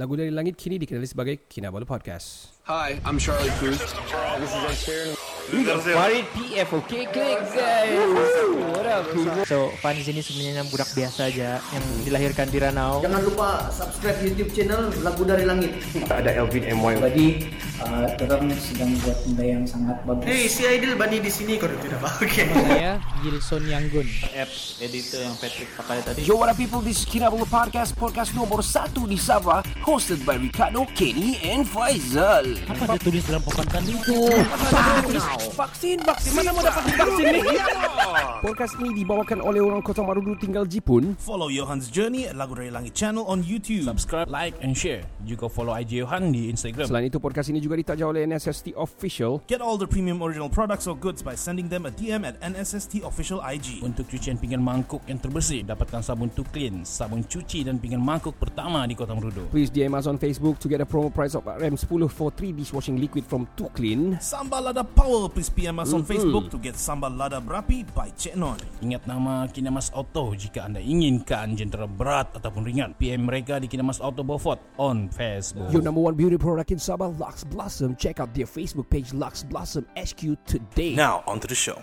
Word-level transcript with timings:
Lagu 0.00 0.16
dari 0.16 0.32
Langit 0.32 0.56
kini 0.56 0.80
dikenali 0.80 1.04
sebagai 1.04 1.44
Kinabalu 1.44 1.84
Podcast. 1.84 2.59
Hi, 2.64 3.00
I'm 3.04 3.18
Charlie 3.18 3.50
Cruz. 3.58 3.80
Farid 5.50 6.26
PF 6.30 6.70
Okay 6.86 7.10
klik 7.10 7.42
guys 7.50 7.98
What 8.70 8.86
up 8.86 9.02
So 9.50 9.74
Fan 9.82 9.98
di 9.98 10.06
sini 10.06 10.22
sebenarnya 10.22 10.62
budak 10.70 10.94
biasa 10.94 11.26
aja 11.26 11.58
yang 11.58 11.84
dilahirkan 12.06 12.46
di 12.54 12.62
Ranau. 12.62 13.02
Jangan 13.02 13.22
lupa 13.26 13.66
subscribe 13.74 14.22
YouTube 14.22 14.54
channel 14.54 14.94
Lagu 15.02 15.26
Dari 15.26 15.42
Langit. 15.42 15.74
Ada 16.06 16.38
Elvin 16.38 16.70
MY. 16.70 16.94
Jadi 17.02 17.26
uh, 17.82 18.06
orang 18.06 18.54
sedang 18.62 18.94
buat 19.02 19.18
benda 19.26 19.42
yang 19.42 19.62
sangat 19.66 19.98
bagus. 20.06 20.26
Hey, 20.30 20.46
si 20.46 20.62
Aidil 20.70 20.94
Bani 20.94 21.18
di 21.18 21.32
sini 21.32 21.58
kau 21.58 21.66
tidak 21.66 21.98
pakai. 21.98 22.46
Saya 22.70 22.92
Gilson 23.26 23.66
Yanggun. 23.66 24.06
Apps 24.38 24.78
editor 24.78 25.26
yang 25.26 25.34
Patrick 25.34 25.70
pakai 25.74 25.98
tadi 26.06 26.22
Yo, 26.22 26.38
what 26.38 26.46
up 26.46 26.54
people? 26.54 26.78
This 26.78 27.02
is 27.02 27.06
Kinabalu 27.10 27.48
Podcast, 27.50 27.98
podcast 27.98 28.30
nomor 28.38 28.62
satu 28.62 29.10
di 29.10 29.18
Sabah, 29.18 29.66
hosted 29.82 30.22
by 30.22 30.38
Ricardo, 30.38 30.86
Kenny, 30.94 31.42
and 31.42 31.66
Faizal. 31.66 32.49
Apa 32.66 32.96
dia 32.96 32.98
tulis 32.98 33.22
dalam 33.26 33.42
papan 33.46 33.66
tadi 33.70 33.92
itu? 33.94 34.18
Vaksin, 35.54 35.98
vaksin. 36.02 36.32
Mana 36.34 36.50
mau 36.50 36.62
dapat 36.64 36.82
vaksin 36.90 37.24
ni? 37.30 37.40
Podcast 38.40 38.74
ini 38.82 38.90
dibawakan 39.04 39.38
oleh 39.44 39.60
orang 39.62 39.84
Kota 39.84 40.02
Marudu 40.02 40.34
tinggal 40.40 40.66
Jipun. 40.66 41.14
Follow 41.20 41.52
Johan's 41.52 41.92
Journey 41.92 42.26
at 42.26 42.34
Lagu 42.34 42.56
Dari 42.58 42.72
Langit 42.72 42.96
channel 42.96 43.22
on 43.28 43.46
YouTube. 43.46 43.86
Subscribe, 43.86 44.26
like 44.26 44.56
and 44.64 44.74
share. 44.74 45.06
Juga 45.22 45.46
follow 45.46 45.76
IG 45.76 46.02
Johan 46.02 46.34
di 46.34 46.50
Instagram. 46.50 46.88
Selain 46.88 47.06
itu, 47.06 47.22
podcast 47.22 47.52
ini 47.52 47.62
juga 47.62 47.78
ditaja 47.78 48.08
oleh 48.08 48.26
NSST 48.26 48.74
Official. 48.74 49.44
Get 49.46 49.62
all 49.62 49.78
the 49.78 49.86
premium 49.86 50.18
original 50.24 50.50
products 50.50 50.90
or 50.90 50.96
goods 50.98 51.22
by 51.22 51.38
sending 51.38 51.70
them 51.70 51.86
a 51.86 51.92
DM 51.94 52.26
at 52.26 52.40
NSST 52.42 53.06
Official 53.06 53.38
IG. 53.44 53.84
Untuk 53.84 54.08
cucian 54.08 54.40
pinggan 54.40 54.64
mangkuk 54.64 55.04
yang 55.06 55.20
terbersih, 55.20 55.62
dapatkan 55.62 56.00
sabun 56.02 56.32
To 56.34 56.42
Clean, 56.48 56.82
sabun 56.82 57.22
cuci 57.22 57.68
dan 57.68 57.76
pinggan 57.78 58.00
mangkuk 58.00 58.34
pertama 58.40 58.88
di 58.88 58.96
Kota 58.96 59.12
Merudu. 59.12 59.46
Please 59.52 59.68
DM 59.70 59.92
us 59.94 60.08
on 60.08 60.16
Facebook 60.16 60.56
to 60.58 60.66
get 60.66 60.82
a 60.82 60.88
promo 60.88 61.12
price 61.12 61.36
of 61.36 61.44
RM10 61.44 62.08
for 62.08 62.32
3 62.40 62.56
dishwashing 62.56 62.96
liquid 62.96 63.20
from 63.28 63.44
Too 63.52 63.68
Clean. 63.76 64.16
Sambal 64.16 64.72
Lada 64.72 64.80
Power. 64.80 65.28
Please 65.28 65.52
PM 65.52 65.76
us 65.76 65.92
on 65.92 66.08
Facebook 66.08 66.48
to 66.48 66.56
get 66.56 66.72
Sambal 66.72 67.12
Lada 67.12 67.36
Berapi 67.36 67.84
by 67.92 68.08
Cik 68.16 68.32
Non. 68.32 68.56
Ingat 68.80 69.04
nama 69.04 69.44
Kinamas 69.52 69.92
Auto 69.92 70.32
jika 70.32 70.64
anda 70.64 70.80
inginkan 70.80 71.52
jentera 71.52 71.84
berat 71.84 72.32
ataupun 72.32 72.64
ringan. 72.64 72.96
PM 72.96 73.28
mereka 73.28 73.60
di 73.60 73.68
Kinamas 73.68 74.00
Auto 74.00 74.24
Beaufort 74.24 74.56
on 74.80 75.12
Facebook. 75.12 75.68
Your 75.68 75.84
number 75.84 76.00
one 76.00 76.16
beauty 76.16 76.40
product 76.40 76.72
in 76.72 76.80
Sabah, 76.80 77.12
Lux 77.20 77.44
Blossom. 77.44 77.92
Check 78.00 78.24
out 78.24 78.32
their 78.32 78.48
Facebook 78.48 78.88
page, 78.88 79.12
Lux 79.12 79.44
Blossom 79.44 79.84
HQ 79.92 80.40
today. 80.48 80.96
Now, 80.96 81.20
on 81.28 81.44
to 81.44 81.46
the 81.46 81.52
show. 81.52 81.76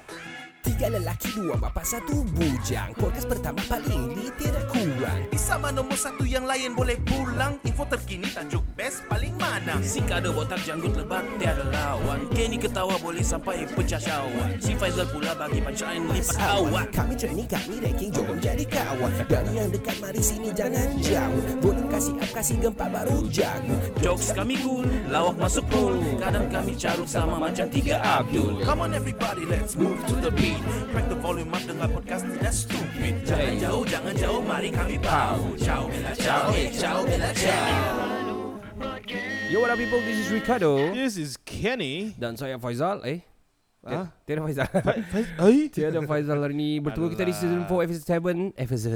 Tiga 0.68 0.92
lelaki, 0.92 1.32
dua 1.32 1.56
bapa, 1.56 1.80
satu 1.80 2.28
bujang. 2.36 2.92
Podcast 3.00 3.32
pertama 3.32 3.64
paling 3.72 4.12
lit, 4.20 4.36
tidak 4.36 4.68
kurang. 4.68 5.24
Di 5.32 5.40
sama 5.40 5.72
nombor 5.72 5.96
satu 5.96 6.28
yang 6.28 6.44
lain 6.44 6.76
boleh 6.76 7.00
pulang. 7.08 7.56
Info 7.64 7.88
terkini 7.88 8.28
tajuk 8.28 8.68
best 8.76 9.08
paling 9.08 9.32
mana. 9.40 9.80
Si 9.80 10.04
kado 10.04 10.36
botak 10.36 10.60
janggut 10.68 10.92
lebat 11.00 11.24
tiada 11.40 11.64
lawan 11.72 12.28
Kenny 12.36 12.60
ketawa 12.60 13.00
boleh 13.00 13.24
sampai 13.24 13.64
pecah 13.64 13.96
syawak 13.96 14.60
Si 14.60 14.76
Faizal 14.76 15.08
pula 15.08 15.32
bagi 15.40 15.64
pancaan 15.64 16.04
lipat 16.12 16.36
awak 16.36 16.88
Kami 16.92 17.14
training, 17.16 17.48
kami 17.48 17.76
ranking, 17.80 18.12
jom 18.12 18.36
jadi 18.36 18.66
kawan. 18.68 19.12
Dari 19.24 19.52
yang 19.56 19.72
dekat, 19.72 19.96
mari 20.04 20.20
sini 20.20 20.52
jangan 20.52 21.00
jauh. 21.00 21.44
Boleh 21.64 21.88
kasih 21.88 22.20
up, 22.20 22.32
kasih 22.36 22.60
gempa 22.60 22.92
baru 22.92 23.24
jago. 23.32 23.78
Jokes 24.04 24.36
kami 24.36 24.60
cool, 24.60 24.84
lawak 25.08 25.40
masuk 25.40 25.64
pool 25.72 25.96
Kadang 26.20 26.52
kami 26.52 26.76
carut 26.76 27.08
sama 27.08 27.40
macam 27.40 27.72
tiga 27.72 28.04
Abdul 28.04 28.60
Come 28.68 28.84
on 28.84 28.92
everybody, 28.92 29.48
let's 29.48 29.80
move 29.80 29.96
to 30.12 30.16
the 30.20 30.32
beat. 30.36 30.57
Crack 30.66 31.06
the 31.10 31.18
volume 31.22 31.54
up 31.54 31.62
dengan 31.62 31.88
podcast 31.94 32.26
tidak 32.26 32.54
stupid. 32.54 33.14
Jangan 33.24 33.54
jauh, 33.62 33.84
jangan 33.86 34.14
jauh, 34.18 34.42
mari 34.42 34.70
kami 34.74 34.98
bau 34.98 35.38
Ciao, 35.62 35.86
bella, 35.86 36.12
ciao, 36.18 36.50
eh, 36.58 36.74
ciao, 36.74 37.06
bella, 37.06 37.30
ciao 37.38 37.70
Yo, 39.48 39.62
what 39.64 39.72
up 39.72 39.78
people? 39.80 40.02
This 40.02 40.28
is 40.28 40.30
Ricardo. 40.34 40.92
This 40.92 41.16
is 41.16 41.40
Kenny. 41.40 42.12
Dan 42.20 42.36
saya 42.36 42.60
Faizal. 42.60 43.00
Eh? 43.08 43.24
Ah? 43.80 44.12
Tiada 44.28 44.44
Faizal. 44.44 44.68
Hai. 45.40 45.70
Tiada 45.74 46.04
Faizal 46.04 46.38
hari 46.44 46.54
ni 46.58 46.70
bertemu 46.84 47.08
kita 47.16 47.24
di 47.24 47.34
season 47.34 47.64
4 47.64 47.86
episode 47.88 48.06
7 48.54 48.54
episode 48.60 48.94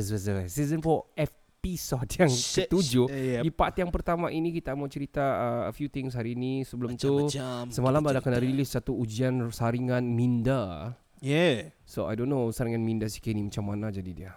season 0.52 0.80
4 0.84 1.24
episode 1.24 2.09
yang 2.19 2.31
Shit, 2.34 2.68
ketujuh. 2.68 3.08
yep. 3.08 3.41
Di 3.47 3.52
part 3.53 3.74
yang 3.80 3.94
pertama 3.94 4.28
ini 4.34 4.52
kita 4.52 4.75
mau 4.75 4.91
cerita 4.91 5.24
uh, 5.24 5.64
a 5.69 5.74
few 5.74 5.88
things 5.88 6.18
hari 6.18 6.35
ini. 6.35 6.68
Sebelum 6.68 7.00
tu 7.00 7.31
Macam-macam 7.31 7.72
semalam 7.72 8.02
kita 8.03 8.12
ada 8.12 8.19
kena 8.19 8.40
rilis 8.44 8.69
satu 8.75 8.91
ujian 8.97 9.50
saringan 9.56 10.03
Minda. 10.03 10.97
Yeah. 11.22 11.72
So 11.86 12.09
I 12.09 12.18
don't 12.18 12.28
know 12.28 12.50
saringan 12.50 12.82
Minda 12.82 13.06
si 13.08 13.22
Kenny 13.22 13.46
macam 13.46 13.70
mana 13.70 13.94
jadi 13.94 14.12
dia. 14.12 14.32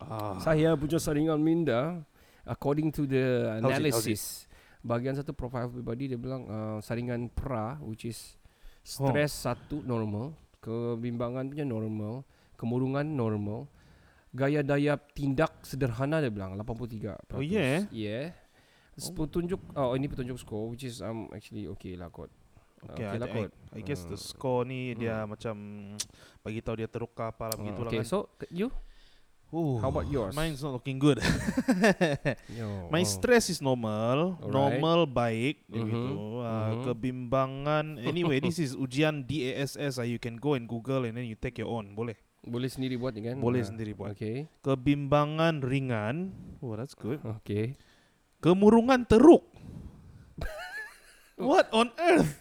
Ah. 0.00 0.40
Saya 0.40 0.72
punya 0.74 0.96
saringan 0.96 1.38
Minda 1.38 2.00
according 2.48 2.88
to 2.96 3.04
the 3.04 3.54
How's 3.60 3.76
it? 3.76 3.92
How's 3.92 4.08
it? 4.08 4.16
analysis 4.16 4.22
bahagian 4.80 5.16
satu 5.16 5.36
profile 5.36 5.68
pribadi 5.68 6.08
dia 6.08 6.18
bilang 6.20 6.48
uh, 6.48 6.78
saringan 6.80 7.28
pra 7.28 7.76
which 7.84 8.08
is 8.08 8.40
stress 8.80 9.44
satu 9.44 9.84
normal, 9.84 10.32
kebimbangan 10.64 11.52
punya 11.52 11.68
normal, 11.68 12.24
kemurungan 12.56 13.04
normal, 13.04 13.68
gaya 14.32 14.64
daya 14.64 14.96
tindak 14.96 15.52
sederhana 15.68 16.24
dia 16.24 16.32
bilang 16.32 16.56
83%. 16.56 17.36
Oh, 17.36 17.44
yeah? 17.44 17.84
Yeah. 17.92 18.32
Oh. 19.00 19.12
Petunjuk 19.12 19.60
oh 19.76 19.92
ini 19.96 20.08
petunjuk 20.08 20.40
score 20.40 20.72
which 20.72 20.84
is 20.84 21.04
um 21.04 21.28
actually 21.32 21.68
okay 21.68 21.96
lah 21.96 22.08
kot. 22.08 22.32
Okay, 22.80 23.04
okay 23.04 23.06
I, 23.06 23.20
lah 23.20 23.28
I, 23.28 23.34
kot. 23.36 23.50
I 23.70 23.80
guess 23.80 24.02
the 24.04 24.16
Hmm. 24.16 24.24
score 24.24 24.62
ni 24.64 24.94
dia 24.94 25.24
macam 25.24 25.54
bagi 26.44 26.60
tahu 26.60 26.80
dia 26.80 26.88
teruk 26.88 27.12
ke 27.12 27.22
apa 27.22 27.52
lah 27.52 27.54
Uh, 27.54 27.60
begitu 27.60 27.80
okay, 27.84 28.00
lah 28.00 28.06
kan. 28.06 28.08
so 28.08 28.18
you 28.48 28.72
Ooh, 29.50 29.82
how 29.82 29.90
about 29.90 30.06
yours? 30.06 30.30
Mine's 30.30 30.62
not 30.62 30.70
looking 30.70 30.94
good. 30.96 31.18
Yo, 32.58 32.86
My 32.86 33.02
oh. 33.02 33.08
stress 33.10 33.50
is 33.50 33.58
normal, 33.58 34.38
Alright. 34.38 34.46
normal 34.46 35.10
baik 35.10 35.66
Mhm, 35.66 35.74
begitu. 35.74 36.14
Uh, 36.38 36.46
mhm. 36.46 36.82
Kebimbangan. 36.86 37.86
Anyway, 37.98 38.38
this 38.38 38.62
is 38.62 38.78
ujian 38.78 39.26
DASS. 39.26 39.98
Uh, 39.98 40.06
you 40.06 40.22
can 40.22 40.38
go 40.38 40.54
and 40.54 40.70
Google 40.70 41.02
and 41.02 41.18
then 41.18 41.26
you 41.26 41.34
take 41.34 41.58
your 41.58 41.66
own. 41.66 41.98
Boleh. 41.98 42.14
Boleh 42.40 42.70
sendiri 42.70 42.94
buat 42.94 43.10
kan? 43.12 43.36
Boleh 43.36 43.60
Ah, 43.60 43.68
sendiri 43.68 43.90
buat. 43.90 44.14
Okay. 44.14 44.46
Kebimbangan 44.62 45.60
ringan. 45.60 46.30
Oh, 46.62 46.78
that's 46.78 46.94
good. 46.94 47.18
Okay. 47.42 47.74
Kemurungan 48.38 49.02
teruk. 49.02 49.42
What 51.42 51.66
on 51.72 51.90
earth? 51.98 52.38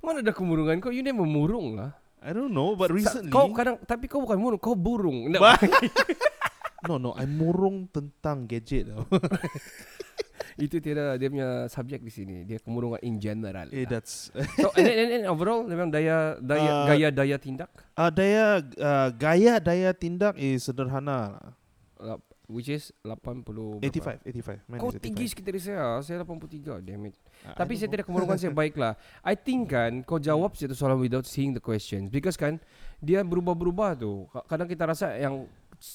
Mana 0.00 0.24
ada 0.24 0.32
kemurungan 0.32 0.80
kau? 0.80 0.88
You 0.88 1.04
never 1.04 1.24
murung 1.24 1.76
lah. 1.76 1.92
I 2.20 2.32
don't 2.32 2.52
know, 2.52 2.76
but 2.76 2.92
recently. 2.92 3.32
Kau 3.32 3.48
kadang 3.52 3.80
tapi 3.84 4.04
kau 4.04 4.20
bukan 4.20 4.36
murung, 4.36 4.60
kau 4.60 4.76
burung. 4.76 5.28
No, 6.88 6.96
no, 6.96 7.12
I 7.12 7.28
murung 7.28 7.92
tentang 7.92 8.48
gadget 8.48 8.88
tau. 8.88 9.04
Itu 10.56 10.80
tiada 10.80 11.20
dia 11.20 11.28
punya 11.28 11.68
subjek 11.68 12.00
di 12.00 12.08
sini. 12.08 12.36
Dia 12.48 12.56
kemurungan 12.56 13.00
in 13.04 13.20
general. 13.20 13.68
eh, 13.68 13.84
lah. 13.84 14.00
that's 14.00 14.32
So 14.56 14.72
and, 14.72 14.84
then- 14.88 14.96
and, 14.96 15.08
then 15.12 15.22
overall 15.28 15.60
memang 15.64 15.92
daya 15.92 16.40
daya 16.40 16.70
Uh, 16.72 16.84
gaya 16.88 17.08
daya 17.12 17.36
tindak 17.36 17.68
uh, 17.96 18.08
daya 18.08 18.64
uh, 18.80 19.08
gaya 19.12 19.60
daya 19.60 19.92
tindak 19.92 20.40
is 20.40 20.64
sederhana. 20.64 21.52
lah. 22.00 22.16
Uh, 22.50 22.52
which 22.52 22.66
is 22.66 22.90
80 23.00 23.46
berapa? 23.46 23.78
85, 23.78 24.26
85. 24.26 24.66
Mine 24.66 24.80
Kau 24.82 24.90
is 24.90 24.98
85. 24.98 25.06
tinggi 25.06 25.24
sikit 25.24 25.44
dari 25.46 25.60
saya. 25.62 26.02
Saya 26.02 26.18
83. 26.20 26.82
Damn 26.82 27.06
it. 27.06 27.14
I 27.40 27.54
Tapi 27.54 27.72
saya 27.74 27.88
tidak 27.88 28.04
kemurungan 28.04 28.34
saya 28.34 28.50
baiklah. 28.60 28.98
I 29.22 29.32
think 29.32 29.70
kan 29.70 30.02
kau 30.02 30.18
jawab 30.18 30.52
satu 30.52 30.74
soalan 30.74 30.98
without 30.98 31.24
seeing 31.24 31.52
the 31.52 31.62
questions 31.62 32.10
because 32.10 32.34
kan 32.34 32.58
dia 32.98 33.22
berubah-berubah 33.22 33.94
tu. 33.94 34.26
Ka- 34.28 34.44
Kadang 34.46 34.66
kita 34.66 34.82
rasa 34.84 35.14
yang 35.14 35.46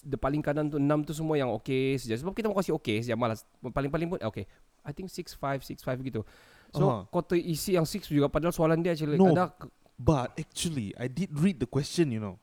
the 0.01 0.15
paling 0.15 0.39
kanan 0.39 0.65
tu 0.65 0.79
6 0.79 0.87
tu 1.03 1.13
semua 1.13 1.35
yang 1.35 1.51
okay 1.51 1.99
saja. 1.99 2.15
Sebab 2.15 2.31
kita 2.31 2.47
mau 2.47 2.55
kasih 2.55 2.73
okay 2.73 3.03
saja 3.03 3.13
malas. 3.13 3.43
Paling-paling 3.59 4.07
pun 4.07 4.19
okay. 4.23 4.47
I 4.81 4.95
think 4.95 5.11
6 5.11 5.35
5 5.35 5.61
6 5.61 5.83
5 5.83 5.99
gitu. 6.01 6.23
So 6.71 6.87
Aha. 6.87 6.97
kau 7.07 7.21
terisi 7.21 7.75
yang 7.75 7.83
6 7.83 8.07
juga 8.07 8.25
padahal 8.25 8.51
soalan 8.51 8.79
dia 8.79 8.95
actually 8.95 9.19
No. 9.19 9.29
ada 9.29 9.51
ke- 9.51 9.69
But 9.95 10.35
actually, 10.35 10.91
I 10.93 11.07
did 11.07 11.31
read 11.31 11.55
the 11.55 11.65
question, 11.65 12.11
you 12.11 12.19
know. 12.19 12.35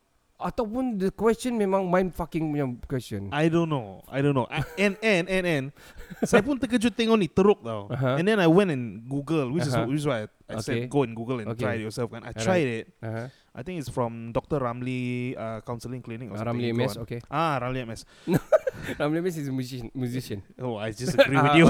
Ataupun 0.43 0.99
the 0.99 1.09
question 1.09 1.55
memang 1.55 1.87
mind 1.87 2.11
fucking 2.13 2.51
punya 2.51 2.67
question. 2.85 3.31
I 3.31 3.47
don't 3.47 3.71
know. 3.71 4.03
I 4.11 4.19
don't 4.21 4.35
know. 4.35 4.51
I, 4.51 4.67
and 4.77 4.95
and 4.99 5.25
and 5.31 5.45
and 5.47 5.65
saya 6.27 6.43
pun 6.43 6.59
terkejut 6.59 6.93
tengok 6.93 7.17
ni 7.17 7.31
teruk 7.31 7.63
tau. 7.63 7.87
Uh-huh. 7.89 8.19
And 8.19 8.27
then 8.27 8.43
I 8.43 8.51
went 8.51 8.75
and 8.75 9.07
Google, 9.07 9.55
which 9.55 9.65
Uh-huh. 9.71 9.87
is 9.87 9.89
which 9.89 10.01
is 10.03 10.07
why 10.07 10.27
I, 10.27 10.27
I 10.53 10.61
Okay. 10.61 10.85
said 10.85 10.91
go 10.91 11.03
and 11.03 11.17
Google 11.17 11.41
and 11.41 11.49
Okay. 11.57 11.65
try 11.65 11.75
it 11.75 11.83
yourself. 11.83 12.13
And 12.13 12.25
I 12.25 12.37
Alright. 12.37 12.45
tried 12.45 12.69
it. 12.69 12.85
Uh-huh. 13.01 13.27
I 13.53 13.61
think 13.63 13.81
it's 13.81 13.93
from 13.93 14.33
Dr. 14.33 14.61
Ramli 14.61 15.37
uh, 15.37 15.61
Counseling 15.61 16.01
Clinic 16.01 16.33
or 16.33 16.41
something. 16.41 16.57
Ramli 16.57 16.73
MS, 16.73 16.97
okay. 17.05 17.21
Ah, 17.29 17.61
Ramli 17.61 17.85
MS. 17.85 18.05
Ramli 18.97 19.21
Mes 19.23 19.37
is 19.37 19.49
a 19.49 19.53
musician. 19.53 19.91
musician. 19.93 20.41
Oh, 20.59 20.81
I 20.81 20.89
just 20.93 21.13
agree 21.13 21.37
with 21.37 21.53
Ah, 21.53 21.57
you. 21.61 21.69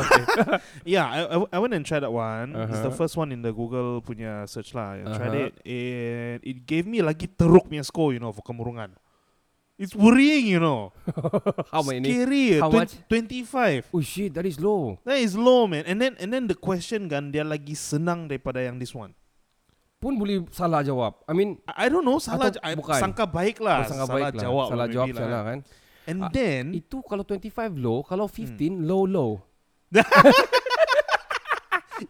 yeah, 0.87 1.06
I, 1.26 1.43
I 1.50 1.58
went 1.58 1.75
and 1.75 1.82
tried 1.82 2.06
that 2.06 2.12
one. 2.14 2.55
It's 2.55 2.79
the 2.82 2.87
Uh-huh. 2.87 2.90
first 2.94 3.17
one 3.19 3.32
in 3.34 3.43
the 3.43 3.50
Google 3.50 3.99
punya 3.99 4.46
search 4.46 4.75
lah. 4.79 4.94
I 4.94 5.02
tried 5.11 5.34
Uh-huh. 5.34 5.50
it 5.50 5.52
and 5.67 6.38
it 6.46 6.62
gave 6.62 6.87
me 6.87 7.02
lagi 7.02 7.26
teruk 7.26 7.67
punya 7.67 7.82
score, 7.82 8.14
you 8.14 8.23
know, 8.23 8.31
for 8.31 8.46
kemurungan. 8.46 8.94
It's 9.82 9.99
worrying, 9.99 10.46
you 10.46 10.62
know. 10.62 10.94
How 11.75 11.82
many? 11.82 12.06
Scary. 12.06 12.62
How 12.62 12.70
Twen- 12.70 12.87
much? 12.87 12.94
25. 13.11 13.90
Oh 13.90 13.99
shit, 13.99 14.31
that 14.38 14.46
is 14.46 14.62
low. 14.62 15.02
That 15.02 15.19
is 15.19 15.34
low, 15.34 15.67
man. 15.67 15.82
And 15.90 15.99
then 15.99 16.14
and 16.23 16.31
then 16.31 16.46
the 16.46 16.55
question 16.55 17.11
kan 17.11 17.34
dia 17.34 17.43
lagi 17.43 17.75
senang 17.75 18.31
daripada 18.31 18.62
yang 18.62 18.79
this 18.79 18.94
one. 18.94 19.11
Pun 19.99 20.19
boleh 20.19 20.46
salah 20.55 20.87
jawab. 20.87 21.19
I 21.26 21.34
mean, 21.34 21.58
I, 21.67 21.87
I 21.87 21.90
don't 21.90 22.02
know 22.02 22.23
salah 22.23 22.55
I, 22.62 22.79
bukan. 22.79 22.99
sangka 23.02 23.26
baik 23.26 23.58
lah. 23.58 23.82
oh, 23.82 23.90
sangat 23.90 24.06
salah 24.06 24.19
baik 24.23 24.34
lah. 24.34 24.43
jawab 24.46 24.67
salah 24.70 24.79
lah 24.79 24.87
jawab 24.87 25.06
maybe 25.11 25.19
salah 25.19 25.31
lah. 25.34 25.43
kan. 25.50 25.58
And 26.02 26.19
Ah, 26.26 26.31
then 26.31 26.64
Itu 26.75 26.99
kalau 27.02 27.23
25 27.23 27.79
low, 27.79 28.02
kalau 28.02 28.26
15 28.31 28.82
low 28.87 29.02
low. 29.06 29.32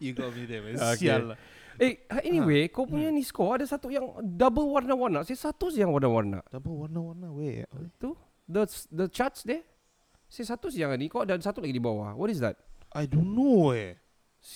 You 0.01 0.13
got 0.17 0.33
me 0.33 0.49
there, 0.49 0.65
man. 0.65 0.73
Okay. 0.97 1.05
Sial 1.05 1.33
lah. 1.33 1.37
Eh, 1.81 2.05
uh, 2.05 2.21
anyway, 2.21 2.69
kau 2.69 2.85
punya 2.85 3.09
ni 3.09 3.21
score 3.21 3.57
ada 3.57 3.65
satu 3.65 3.89
yang 3.89 4.05
double 4.21 4.69
warna-warna. 4.69 5.25
Saya 5.25 5.49
satu 5.49 5.73
je 5.73 5.81
yang 5.81 5.89
warna-warna. 5.89 6.45
Double 6.49 6.85
warna-warna, 6.85 7.33
weh. 7.33 7.65
Tu, 7.97 8.13
the 8.45 8.63
the 8.93 9.05
charts 9.09 9.41
there. 9.41 9.65
Saya 10.29 10.53
satu 10.53 10.69
je 10.69 10.81
yang 10.81 10.93
ni. 10.93 11.09
Kau 11.09 11.25
ada 11.25 11.33
satu 11.37 11.61
lagi 11.61 11.73
di 11.73 11.81
bawah. 11.81 12.13
What 12.13 12.29
is 12.29 12.41
that? 12.41 12.61
I 12.93 13.09
don't 13.09 13.33
know, 13.33 13.73
eh. 13.73 13.97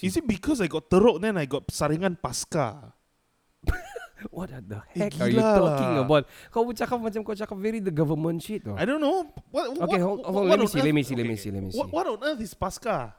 Is 0.04 0.14
it 0.14 0.28
because 0.28 0.60
I 0.60 0.68
got 0.68 0.92
teruk 0.92 1.18
then 1.18 1.40
I 1.40 1.48
got 1.48 1.66
saringan 1.72 2.20
pasca? 2.20 2.92
What 4.34 4.50
the 4.50 4.82
Eh, 4.98 5.08
heck 5.08 5.14
are 5.22 5.30
you 5.30 5.38
talking 5.40 5.94
lah. 5.94 6.04
about? 6.04 6.24
Kau 6.50 6.66
bercakap 6.66 6.98
macam 6.98 7.22
kau 7.22 7.38
cakap 7.38 7.54
very 7.56 7.78
the 7.80 7.94
government 7.94 8.42
shit. 8.42 8.66
Oh. 8.66 8.74
I 8.74 8.84
don't 8.84 8.98
know. 9.00 9.30
What, 9.54 9.78
what, 9.78 9.86
Okay, 9.88 10.02
hold- 10.02 10.26
what, 10.26 10.34
hold 10.34 10.44
on, 10.44 10.50
what 10.50 10.58
let 10.58 10.60
me 10.60 10.68
see, 10.68 10.82
let 10.82 10.92
me 10.92 11.02
earth- 11.02 11.08
see, 11.08 11.16
let 11.16 11.28
me 11.30 11.38
see, 11.38 11.50
let 11.54 11.62
me 11.64 11.70
What, 11.72 11.88
see. 11.88 11.94
what 11.94 12.06
on 12.10 12.20
earth 12.26 12.42
is 12.42 12.54
pasca? 12.58 13.14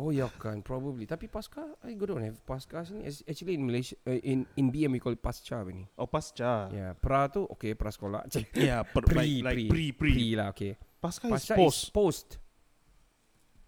Oh 0.00 0.08
ya 0.08 0.24
kan, 0.40 0.64
probably. 0.64 1.04
Tapi 1.04 1.28
pasca, 1.28 1.76
I 1.84 1.92
go 2.00 2.08
don't 2.08 2.24
have 2.24 2.40
pasca 2.48 2.80
sini. 2.80 3.04
Actually 3.04 3.60
in 3.60 3.64
Malaysia, 3.68 3.92
uh, 4.08 4.16
in 4.24 4.48
in 4.56 4.72
BM 4.72 4.96
we 4.96 5.00
call 5.00 5.12
it 5.12 5.20
pasca 5.20 5.60
ni. 5.68 5.84
Oh, 6.00 6.08
pasca. 6.08 6.72
Yeah, 6.72 6.96
pra 6.96 7.28
tu 7.28 7.44
okay, 7.52 7.76
pra 7.76 7.92
sekolah. 7.92 8.24
Yeah, 8.56 8.88
per, 8.88 9.04
pre, 9.04 9.44
like, 9.44 9.44
like 9.44 9.68
pre, 9.68 9.68
pre, 9.68 9.84
pre. 9.92 10.12
pre 10.16 10.28
lah, 10.32 10.48
okay. 10.56 10.80
Pasca, 10.96 11.28
Pasca 11.28 11.54
is 11.54 11.60
post. 11.60 11.80
is 11.84 11.90
post. 11.92 12.28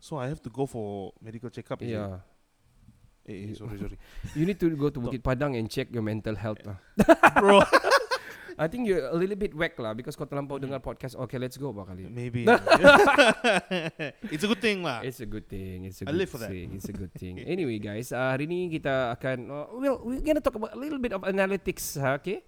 So 0.00 0.16
I 0.16 0.32
have 0.32 0.40
to 0.44 0.50
go 0.52 0.64
for 0.64 1.12
medical 1.20 1.52
checkup. 1.52 1.84
is 1.84 1.92
it? 1.92 1.96
Yeah. 1.96 2.24
Eh, 3.24 3.52
eh, 3.52 3.54
sorry, 3.56 3.76
sorry. 3.80 3.96
You 4.36 4.44
need 4.44 4.60
to 4.60 4.68
go 4.76 4.92
to 4.92 5.00
Bukit 5.00 5.24
Padang 5.24 5.56
and 5.56 5.68
check 5.68 5.88
your 5.92 6.04
mental 6.04 6.36
health 6.36 6.60
lah. 6.64 6.76
Bro. 7.40 7.64
I 8.54 8.66
think 8.70 8.86
you're 8.86 9.10
a 9.10 9.16
little 9.16 9.34
bit 9.34 9.50
whack 9.50 9.74
lah 9.82 9.94
because 9.94 10.14
kau 10.14 10.26
terlampau 10.26 10.62
dengar 10.62 10.78
podcast. 10.78 11.18
Okay, 11.26 11.38
let's 11.42 11.58
go 11.58 11.74
bah 11.74 11.86
kali. 11.86 12.06
Maybe. 12.06 12.46
it's 14.34 14.44
a 14.44 14.48
good 14.50 14.62
thing 14.62 14.82
lah. 14.86 15.02
It's 15.02 15.18
a 15.18 15.28
good 15.28 15.46
thing. 15.50 15.90
It's 15.90 16.02
a 16.02 16.06
I 16.06 16.14
good 16.14 16.18
live 16.22 16.30
for 16.30 16.38
that. 16.38 16.50
thing. 16.50 16.74
It's 16.74 16.86
a 16.88 16.94
good 16.94 17.12
thing. 17.14 17.42
anyway, 17.42 17.82
guys, 17.82 18.14
uh, 18.14 18.30
hari 18.30 18.46
ni 18.46 18.70
kita 18.70 19.14
akan 19.18 19.50
uh, 19.50 19.66
well, 19.74 19.98
we're 20.02 20.22
gonna 20.22 20.42
talk 20.42 20.54
about 20.54 20.74
a 20.74 20.78
little 20.78 20.98
bit 21.02 21.10
of 21.12 21.22
analytics, 21.26 21.98
ha, 21.98 22.18
okay? 22.18 22.46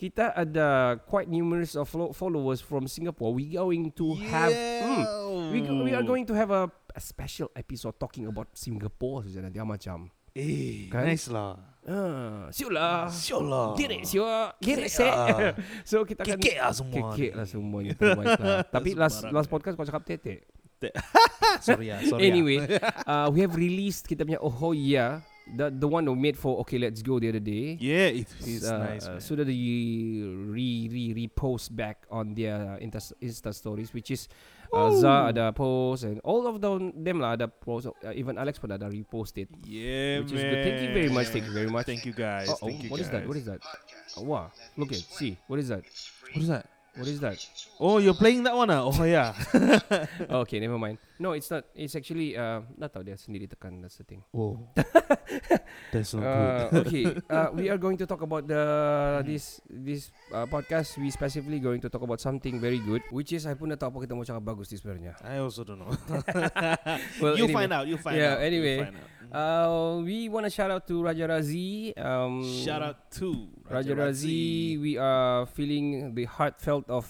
Kita 0.00 0.32
ada 0.32 0.96
quite 1.04 1.28
numerous 1.28 1.76
of 1.76 1.84
follow- 1.84 2.16
followers 2.16 2.64
from 2.64 2.88
Singapore. 2.88 3.36
We 3.36 3.52
going 3.52 3.92
to 4.00 4.16
have 4.32 4.48
hmm, 4.48 5.52
we 5.52 5.60
go- 5.60 5.84
we 5.84 5.92
are 5.92 6.00
going 6.00 6.24
to 6.24 6.32
have 6.32 6.48
a, 6.48 6.72
a 6.96 7.02
special 7.04 7.52
episode 7.52 8.00
talking 8.00 8.24
about 8.24 8.48
Singapore 8.56 9.28
saja 9.28 9.44
nanti 9.44 9.60
ah, 9.60 9.68
macam. 9.68 10.08
Eh, 10.32 10.88
Kan? 10.88 11.04
nice 11.04 11.28
lah. 11.28 11.58
Ah, 11.88 12.52
siul 12.52 12.76
lah. 12.76 13.08
Sial 13.08 13.40
lah. 13.48 13.72
It, 13.80 14.04
siul. 14.04 14.52
Set. 14.84 15.08
ah. 15.08 15.56
so 15.80 16.04
kita 16.04 16.28
akan 16.28 16.36
Kekek 16.36 16.56
lah 16.60 16.72
semua 16.76 17.00
Kekek 17.16 17.32
lah 17.32 17.46
semuanya 17.48 17.92
lah. 17.96 18.60
Tapi 18.74 18.92
last 18.92 19.24
last 19.32 19.48
podcast 19.48 19.80
kau 19.80 19.88
cakap 19.88 20.04
tetek. 20.04 20.44
sorry 21.66 21.92
ah, 21.92 22.00
sorry. 22.04 22.28
Anyway, 22.28 22.60
uh, 23.10 23.28
we 23.32 23.44
have 23.44 23.52
released 23.56 24.08
kita 24.08 24.24
punya 24.24 24.40
Oh 24.40 24.72
Yeah, 24.72 25.24
the 25.44 25.68
the 25.68 25.88
one 25.88 26.08
we 26.08 26.16
made 26.16 26.36
for 26.40 26.60
Okay 26.64 26.80
Let's 26.80 27.04
Go 27.04 27.20
the 27.20 27.28
other 27.32 27.42
day. 27.42 27.76
ah. 27.76 27.84
Yeah, 27.84 28.08
it 28.24 28.28
feels 28.28 28.64
uh, 28.64 28.80
nice. 28.80 29.04
uh, 29.08 29.16
man. 29.16 29.24
sudah 29.24 29.44
di 29.44 29.60
re 30.24 30.88
re 30.88 31.04
repost 31.16 31.72
back 31.72 32.04
on 32.08 32.32
their 32.36 32.80
Insta, 32.80 33.12
Insta 33.20 33.52
stories, 33.52 33.92
which 33.92 34.12
is 34.12 34.28
uh, 34.72 34.90
Za 34.94 35.28
ada 35.30 35.52
post 35.52 36.04
and 36.04 36.18
all 36.24 36.46
of 36.46 36.60
them, 36.60 36.92
them 36.96 37.20
lah 37.20 37.34
ada 37.36 37.46
post. 37.46 37.90
Uh, 37.90 38.14
even 38.14 38.38
Alex 38.38 38.58
pun 38.58 38.70
ada 38.70 38.86
repost 38.88 39.36
it. 39.38 39.48
yeah, 39.66 40.20
which 40.22 40.32
man. 40.32 40.38
is 40.38 40.44
good. 40.46 40.60
Thank 40.64 40.80
you 40.82 40.90
very 40.94 41.10
much. 41.10 41.28
Thank 41.28 41.46
you 41.46 41.54
very 41.54 41.70
much. 41.70 41.86
Thank 41.86 42.02
you 42.06 42.14
guys. 42.14 42.48
Uh, 42.48 42.56
oh, 42.62 42.66
Thank 42.70 42.86
you 42.86 42.90
what 42.90 43.00
is 43.00 43.10
that? 43.10 43.22
What 43.26 43.36
is 43.36 43.46
that? 43.46 43.60
Oh, 44.16 44.26
wow, 44.26 44.50
look 44.76 44.90
at 44.92 45.02
see. 45.02 45.38
What 45.46 45.58
is 45.58 45.68
that? 45.68 45.82
What 46.32 46.42
is 46.42 46.50
that? 46.50 46.66
What 47.00 47.08
is 47.08 47.20
that? 47.24 47.40
Oh, 47.80 47.96
you're 47.96 48.12
playing 48.14 48.44
that 48.44 48.52
one 48.52 48.68
ah? 48.68 48.84
Oh 48.84 49.04
yeah. 49.08 49.32
okay, 50.44 50.60
never 50.60 50.76
mind. 50.76 51.00
No, 51.16 51.32
it's 51.32 51.48
not. 51.48 51.64
It's 51.72 51.96
actually 51.96 52.36
uh, 52.36 52.60
not 52.76 52.92
tahu 52.92 53.04
dia 53.04 53.16
sendiri 53.16 53.48
tekan. 53.48 53.80
That's 53.80 53.96
the 53.96 54.04
thing. 54.04 54.20
oh. 54.32 54.60
That's 55.92 56.12
not 56.16 56.24
Uh, 56.24 56.68
good. 56.70 56.86
okay, 56.86 57.04
uh, 57.34 57.48
we 57.52 57.68
are 57.68 57.76
going 57.76 57.96
to 58.00 58.06
talk 58.06 58.20
about 58.20 58.44
the 58.46 58.62
this 59.24 59.60
this 59.68 60.12
uh, 60.32 60.44
podcast. 60.44 60.96
We 60.96 61.08
specifically 61.08 61.60
going 61.60 61.80
to 61.82 61.88
talk 61.88 62.00
about 62.04 62.20
something 62.20 62.56
very 62.60 62.80
good, 62.80 63.00
which 63.12 63.32
is 63.32 63.44
I 63.44 63.52
pun 63.56 63.72
dah 63.72 63.78
tahu 63.80 63.96
apa 63.96 63.98
kita 64.06 64.12
mau 64.16 64.24
cakap 64.24 64.44
bagus 64.44 64.72
ni 64.72 64.76
sebenarnya. 64.76 65.16
I 65.20 65.40
also 65.40 65.64
don't 65.64 65.80
know. 65.80 65.92
Well, 67.20 67.36
you 67.36 67.48
anyway. 67.48 67.52
find 67.52 67.70
out. 67.72 67.84
You 67.88 67.96
find 67.96 68.16
Yeah, 68.16 68.36
out. 68.36 68.40
you 68.40 68.46
anyway. 68.48 68.76
find 68.84 68.96
out. 68.96 69.09
Uh, 69.30 70.02
we 70.02 70.26
want 70.28 70.42
to 70.42 70.50
shout 70.50 70.70
out 70.70 70.82
to 70.86 70.98
Raja 70.98 71.26
Razi. 71.26 71.94
Um, 71.94 72.42
Shout 72.42 72.82
out 72.82 72.98
to 73.22 73.46
Raja 73.64 73.94
Razi. 73.94 74.74
We 74.74 74.98
are 74.98 75.46
feeling 75.46 76.14
the 76.14 76.26
heartfelt 76.26 76.90
of 76.90 77.06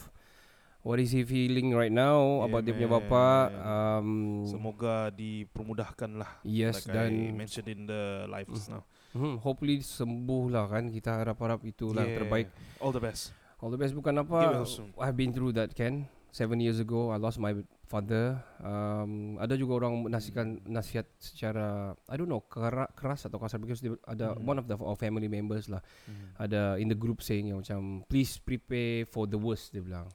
what 0.81 0.97
is 0.99 1.11
he 1.11 1.21
feeling 1.25 1.73
right 1.73 1.91
now 1.91 2.41
Yeah, 2.41 2.45
about 2.49 2.61
dia 2.65 2.73
punya 2.77 2.89
bapa. 2.89 3.25
Um, 3.57 4.45
Semoga 4.45 5.09
dipermudahkan 5.09 6.09
lah. 6.17 6.31
yes 6.41 6.85
like 6.85 6.93
dan 6.93 7.09
I 7.09 7.33
mentioned 7.33 7.69
in 7.69 7.85
the 7.85 8.25
live 8.29 8.49
just 8.49 8.69
now. 8.69 8.85
hmm, 9.13 9.41
hopefully 9.41 9.81
sembuh 9.81 10.53
lah 10.53 10.69
kan. 10.69 10.93
Kita 10.93 11.25
harap-harap 11.25 11.65
itulah 11.65 12.05
yang 12.05 12.13
Yeah. 12.13 12.19
terbaik. 12.21 12.47
All 12.77 12.93
the 12.93 13.01
best. 13.01 13.33
All 13.61 13.69
the 13.69 13.77
best 13.77 13.93
bukan 13.93 14.21
apa. 14.21 14.61
I've 15.01 15.17
been 15.17 15.33
through 15.33 15.53
that 15.57 15.73
Ken 15.73 16.05
Seven 16.31 16.63
years 16.63 16.79
ago 16.79 17.11
I 17.11 17.19
lost 17.19 17.37
my 17.37 17.51
father. 17.91 18.39
Um, 18.63 19.35
Ada 19.35 19.59
juga 19.59 19.83
orang 19.83 20.07
nasihatkan 20.07 20.63
Nasihat 20.63 21.03
secara 21.19 21.91
I 22.07 22.15
don't 22.15 22.31
know 22.31 22.39
kera, 22.47 22.87
Keras 22.95 23.27
atau 23.27 23.35
kasar. 23.35 23.59
Because 23.59 23.83
dia 23.83 23.99
ada 24.07 24.33
Mhm. 24.39 24.47
One 24.47 24.57
of 24.57 24.65
the 24.71 24.79
our 24.79 24.95
family 24.95 25.27
members 25.27 25.67
lah. 25.67 25.83
Mhm. 26.07 26.27
Ada 26.39 26.61
in 26.79 26.87
the 26.87 26.95
group 26.95 27.19
saying 27.19 27.51
yang 27.51 27.59
macam 27.59 28.07
Please 28.07 28.39
prepare 28.39 29.03
for 29.05 29.27
the 29.27 29.35
worst 29.35 29.75
Dia 29.75 29.83
bilang. 29.83 30.07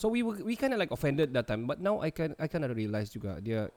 So 0.00 0.08
we 0.08 0.24
were, 0.24 0.40
we 0.40 0.56
kind 0.56 0.72
of 0.72 0.80
like 0.80 0.88
offended 0.88 1.36
that 1.36 1.44
time. 1.44 1.68
But 1.68 1.84
now 1.84 2.00
I 2.00 2.08
can 2.08 2.32
I 2.40 2.48
kind 2.48 2.64
of 2.64 2.72
realize 2.72 3.12
juga 3.12 3.36
Dia 3.44 3.68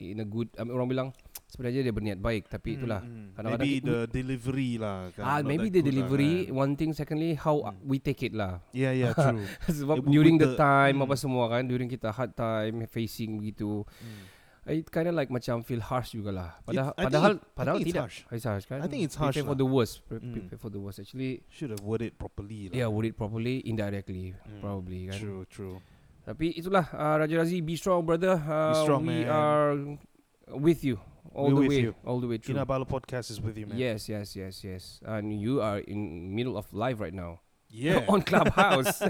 in 0.00 0.20
a 0.20 0.26
good 0.26 0.46
mean, 0.56 0.70
Orang 0.70 0.88
bilang 0.88 1.08
Sebenarnya 1.50 1.80
dia 1.80 1.90
berniat 1.90 2.18
baik 2.18 2.46
Tapi 2.46 2.76
itulah 2.76 3.00
Mm, 3.00 3.08
mm. 3.08 3.28
kadang-kadang 3.34 3.64
Maybe 3.64 3.80
kita- 3.80 3.88
the 3.88 3.98
delivery 4.12 4.70
lah. 4.76 4.98
kan, 5.10 5.24
Ah, 5.24 5.40
maybe 5.40 5.68
the 5.68 5.80
lah, 5.80 5.86
delivery 5.86 6.34
kan. 6.44 6.54
One 6.54 6.72
thing 6.74 6.90
Secondly 6.92 7.32
How 7.34 7.56
Hmm. 7.64 7.76
we 7.82 7.96
take 7.98 8.20
it 8.22 8.32
lah 8.32 8.60
Yeah, 8.70 8.92
yeah, 8.92 9.12
true. 9.12 9.42
Sebab 9.78 9.94
but 9.98 10.06
during 10.06 10.36
the 10.36 10.54
the- 10.54 10.60
time 10.60 10.96
mm. 10.98 11.04
apa 11.04 11.14
semua 11.16 11.48
kan 11.48 11.64
During 11.64 11.88
kita 11.88 12.08
hard 12.10 12.32
time 12.32 12.86
Facing 12.86 13.36
begitu 13.36 13.82
Mm. 13.88 14.36
It 14.68 14.84
kind 14.92 15.08
of 15.08 15.16
like 15.16 15.32
macam 15.32 15.64
feel 15.64 15.80
harsh 15.80 16.12
jugalah 16.12 16.60
Padahal 16.60 16.92
It- 16.92 17.00
padahal, 17.00 17.32
it- 17.32 17.42
padahal 17.56 17.76
it's 17.80 17.88
tidak 17.88 18.02
harsh. 18.04 18.18
It's 18.28 18.44
harsh 18.44 18.64
kan 18.68 18.78
I 18.78 18.86
think 18.86 19.00
it's 19.02 19.16
Prepare 19.16 19.32
harsh 19.32 19.40
for 19.42 19.56
lah. 19.56 19.62
the 19.64 19.68
worst 19.68 19.94
Pre- 20.04 20.20
Mm. 20.20 20.32
Prepare 20.36 20.60
for 20.60 20.68
the 20.68 20.76
worst 20.78 21.00
Actually 21.00 21.40
Should 21.48 21.72
have 21.72 21.80
worded 21.80 22.12
properly 22.14 22.68
lah. 22.68 22.76
Yeah 22.76 22.88
word 22.92 23.08
it 23.08 23.16
properly 23.16 23.64
Indirectly 23.64 24.36
Mm. 24.36 24.60
Probably 24.60 25.08
kan 25.08 25.16
True, 25.16 25.48
true. 25.48 25.80
Tapi 26.28 26.52
itulah 26.60 26.84
uh, 26.92 27.24
Raja 27.24 27.40
Razi 27.40 27.64
Be 27.64 27.72
strong 27.80 28.04
brother 28.04 28.36
uh, 28.36 28.76
strong, 28.84 29.08
We 29.08 29.24
man. 29.24 29.32
are 29.32 29.72
With 30.52 30.84
you 30.84 31.00
All 31.32 31.48
We're 31.48 31.64
the 31.64 31.68
way 31.72 31.80
you. 31.88 31.92
All 32.04 32.20
the 32.20 32.28
way 32.28 32.36
through 32.36 32.52
Kinabalu 32.56 32.84
podcast 32.84 33.32
is 33.32 33.40
with 33.40 33.56
you, 33.56 33.64
man. 33.64 33.80
Yes 33.80 34.08
yes 34.12 34.36
yes 34.36 34.60
yes 34.60 35.00
And 35.08 35.32
you 35.32 35.64
are 35.64 35.80
in 35.80 36.32
middle 36.36 36.60
of 36.60 36.68
life 36.76 37.00
right 37.00 37.16
now 37.16 37.40
Yeah. 37.68 38.00
on 38.12 38.24
Clubhouse. 38.24 39.04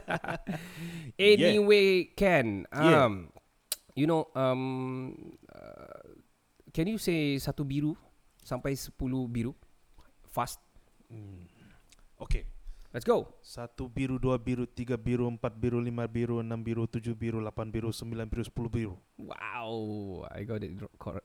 anyway, 1.19 2.11
Ken, 2.19 2.67
Yeah. 2.75 3.07
um, 3.07 3.31
you 3.95 4.07
know, 4.11 4.27
um, 4.35 5.15
uh, 5.47 6.03
can 6.75 6.91
you 6.91 6.99
say 6.99 7.39
satu 7.39 7.63
biru 7.63 7.95
sampai 8.43 8.75
sepuluh 8.75 9.31
biru 9.31 9.55
fast? 10.27 10.59
Mm. 11.07 11.47
Okay. 12.19 12.51
Let's 12.89 13.05
go. 13.05 13.37
Satu 13.45 13.85
biru, 13.85 14.17
dua 14.17 14.41
biru, 14.41 14.65
tiga 14.65 14.97
biru, 14.97 15.29
empat 15.29 15.53
biru, 15.61 15.77
lima 15.77 16.09
biru, 16.09 16.41
enam 16.41 16.65
biru, 16.65 16.89
tujuh 16.89 17.13
biru, 17.13 17.37
lapan 17.37 17.69
biru, 17.69 17.93
sembilan 17.93 18.25
biru, 18.25 18.41
sepuluh 18.41 18.73
biru. 18.73 18.95
Wow, 19.21 20.25
I 20.33 20.49
got 20.49 20.65
it 20.65 20.73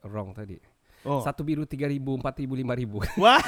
wrong 0.04 0.36
tadi. 0.36 0.60
Oh. 1.04 1.20
Satu 1.20 1.44
biru, 1.44 1.68
tiga 1.68 1.84
ribu, 1.86 2.16
empat 2.16 2.40
ribu, 2.40 2.56
lima 2.56 2.72
ribu. 2.72 3.04
What? 3.20 3.44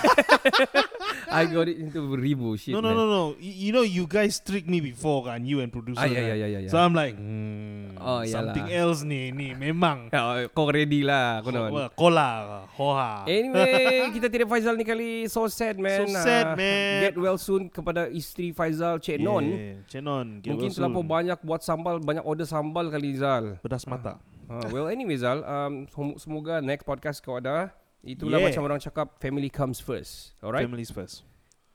I 1.31 1.47
got 1.47 1.67
it 1.67 1.79
into 1.79 2.03
ribu. 2.11 2.55
Shit, 2.55 2.75
no, 2.75 2.83
no, 2.83 2.91
man. 2.91 2.97
no, 2.99 3.05
no. 3.07 3.23
You 3.39 3.71
know, 3.71 3.81
you 3.81 4.05
guys 4.05 4.39
tricked 4.39 4.67
me 4.67 4.79
before, 4.79 5.25
kan? 5.25 5.47
You 5.47 5.63
and 5.63 5.71
producer. 5.71 5.99
Ah, 5.99 6.05
yeah, 6.05 6.19
kan? 6.19 6.27
yeah, 6.27 6.37
yeah, 6.37 6.49
yeah, 6.51 6.61
yeah. 6.67 6.71
So 6.71 6.77
I'm 6.77 6.91
like, 6.91 7.15
hmm, 7.15 7.95
Oh, 7.95 8.21
something 8.27 8.67
yalah. 8.67 8.91
else 8.91 9.01
ni, 9.01 9.31
ni 9.31 9.55
memang. 9.55 10.11
Oh, 10.15 10.35
kau 10.51 10.67
ready 10.67 11.01
lah, 11.01 11.41
konon. 11.41 11.71
Well, 11.71 11.89
Kola, 11.95 12.63
hoha. 12.75 13.23
Anyway, 13.25 14.03
kita 14.15 14.27
tidak 14.27 14.51
Faizal 14.51 14.75
ni 14.75 14.83
kali 14.83 15.09
So 15.25 15.47
sad 15.47 15.79
man 15.79 16.05
So 16.05 16.11
sad, 16.11 16.53
Ah, 16.53 16.55
man. 16.59 17.07
Get 17.07 17.15
well 17.15 17.39
soon 17.39 17.71
kepada 17.71 18.05
isteri 18.07 18.51
Faizal 18.51 18.99
Cik 18.99 19.17
Non 19.17 19.41
Yeah, 19.41 19.79
Cik 19.87 20.01
Non. 20.03 20.43
Mungkin 20.43 20.69
well 20.69 20.91
soon. 20.91 21.07
banyak 21.07 21.39
buat 21.41 21.61
sambal 21.61 21.97
Banyak 21.97 22.21
order 22.21 22.45
sambal 22.45 22.91
kali 22.91 23.15
Zal 23.15 23.57
Pedas 23.63 23.87
mata. 23.87 24.19
uh, 24.19 24.34
Well 24.47 24.87
anyway 24.87 25.17
Zal 25.17 25.41
um, 25.41 25.89
sem- 25.89 26.17
Semoga 26.17 26.61
next 26.61 26.83
podcast 26.83 27.19
kau 27.19 27.37
ada. 27.37 27.73
Itulah 28.01 28.37
Yeah. 28.37 28.53
macam 28.53 28.61
orang 28.65 28.77
cakap 28.77 29.17
Family 29.17 29.49
comes 29.49 29.81
first. 29.81 30.37
Alright? 30.39 30.69
Families 30.69 30.93
first. 30.93 31.25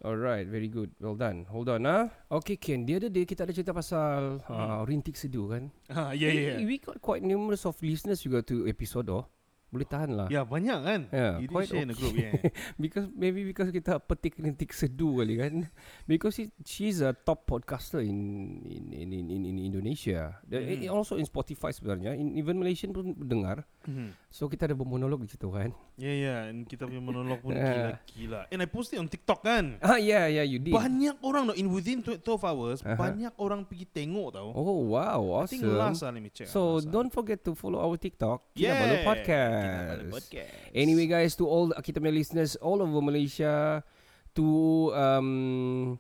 Alright 0.01 0.47
very 0.47 0.71
good. 0.71 0.95
Well 0.97 1.13
done. 1.13 1.45
Hold 1.51 1.69
on 1.69 1.85
ah. 1.85 2.09
Okay 2.31 2.57
Ken 2.57 2.87
The 2.87 2.97
other 2.97 3.11
day 3.11 3.27
kita 3.27 3.45
ada 3.45 3.53
cerita 3.53 3.75
pasal 3.75 4.41
uh, 4.47 4.81
Rintik 4.87 5.19
Seduh 5.19 5.51
kan? 5.51 5.69
Ah, 5.93 6.15
yeah, 6.15 6.31
yeah, 6.31 6.57
We, 6.63 6.65
we 6.65 6.77
got 6.79 7.03
quite 7.03 7.21
numerous 7.21 7.67
of 7.67 7.75
listeners 7.83 8.23
juga 8.23 8.41
to 8.47 8.65
episode 8.65 9.11
oh 9.11 9.27
Boleh 9.71 9.87
tahan 9.87 10.11
lah. 10.19 10.27
Ya 10.27 10.43
banyak 10.43 10.79
kan 10.83 11.01
Yeah, 11.15 11.39
You 11.39 11.47
quite 11.47 11.71
share 11.71 11.87
in 11.87 11.95
the 11.95 11.99
group 11.99 12.15
okay. 12.19 12.35
yeah. 12.35 12.51
because 12.83 13.07
maybe 13.15 13.47
because 13.47 13.71
kita 13.71 14.03
petik 14.03 14.35
rintik 14.37 14.75
sedu 14.75 15.23
kali 15.23 15.39
kan. 15.39 15.55
Because 16.11 16.35
she, 16.35 16.51
she's 16.67 16.99
a 17.01 17.15
top 17.15 17.47
podcaster 17.47 18.03
in 18.03 18.19
in 18.67 18.91
in 18.91 19.09
in, 19.15 19.27
in, 19.31 19.43
in 19.47 19.57
Indonesia. 19.63 20.43
Mm. 20.51 20.91
also 20.91 21.15
in 21.15 21.25
Spotify 21.25 21.71
sebenarnya. 21.71 22.19
In, 22.19 22.35
even 22.35 22.59
Malaysian 22.59 22.91
pun 22.91 23.15
dengar. 23.15 23.63
Mhm. 23.87 24.13
So 24.31 24.47
kita 24.47 24.67
ada 24.67 24.75
bermonolog 24.75 25.23
di 25.23 25.31
situ 25.31 25.51
kan. 25.51 25.71
Yeah 26.01 26.17
yeah 26.17 26.41
And 26.49 26.65
kita 26.65 26.87
punya 26.89 27.03
monolog 27.03 27.43
pun 27.45 27.53
Yeah. 27.61 28.01
gila-gila 28.01 28.41
And 28.49 28.59
I 28.65 28.69
post 28.71 28.95
it 28.95 28.99
on 29.03 29.05
TikTok 29.11 29.45
kan 29.45 29.77
Ah 29.85 30.01
yeah 30.01 30.25
yeah 30.31 30.47
you 30.47 30.57
did. 30.57 30.73
Banyak 30.73 31.21
orang 31.21 31.51
no, 31.51 31.53
In 31.53 31.69
within 31.69 32.01
12 32.01 32.25
hours 32.41 32.81
Aha. 32.81 32.97
Banyak 32.97 33.37
orang 33.37 33.69
pergi 33.69 33.85
tengok 33.85 34.33
tau 34.33 34.49
Oh 34.57 34.97
wow, 34.97 35.45
I 35.45 35.51
think 35.51 35.67
awesome. 35.67 35.77
last 35.77 36.01
lah 36.01 36.11
let 36.17 36.23
me 36.25 36.33
check 36.33 36.49
So 36.49 36.81
last 36.81 36.89
lah. 36.89 36.93
don't 36.95 37.13
forget 37.13 37.45
to 37.45 37.53
follow 37.53 37.85
our 37.85 38.01
TikTok 38.01 38.49
Yeah 38.57 38.81
Kinabalu 38.81 38.97
Podcast. 39.05 39.60
Podcast. 39.61 40.73
Anyway 40.73 41.07
guys, 41.07 41.37
to 41.37 41.45
all 41.45 41.71
kita 41.77 42.01
punya 42.01 42.15
listeners 42.15 42.57
all 42.61 42.81
over 42.81 43.01
Malaysia, 43.05 43.85
to 44.33 44.47
um, 44.95 45.99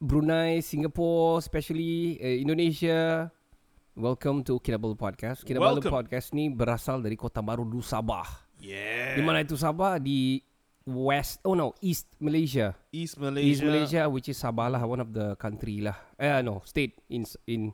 Brunei, 0.00 0.60
Singapore, 0.60 1.40
especially 1.40 2.20
uh, 2.20 2.36
Indonesia, 2.36 3.30
welcome 3.96 4.42
to 4.44 4.60
Kinabalu 4.60 4.98
Podcast. 4.98 5.46
Kinabalu 5.46 5.80
Welcome. 5.80 5.94
Podcast 5.94 6.34
ni 6.36 6.50
berasal 6.50 7.00
dari 7.00 7.16
Kota 7.16 7.40
Baru 7.40 7.64
Du 7.64 7.80
Sabah. 7.80 8.26
Yeah 8.60 9.18
Di 9.18 9.22
mana 9.22 9.44
itu 9.44 9.54
Sabah 9.54 10.00
di 10.00 10.40
West, 10.84 11.40
oh 11.48 11.56
no, 11.56 11.72
East 11.80 12.12
Malaysia. 12.20 12.76
East 12.92 13.16
Malaysia 13.16 13.48
East 13.48 13.62
Malaysia, 13.64 14.02
which 14.04 14.28
is 14.28 14.36
Sabah 14.36 14.68
lah, 14.68 14.84
one 14.84 15.00
of 15.00 15.16
the 15.16 15.32
country 15.40 15.80
lah. 15.80 15.96
Eh 16.20 16.44
no, 16.44 16.60
state 16.68 17.00
in 17.08 17.24
in 17.48 17.72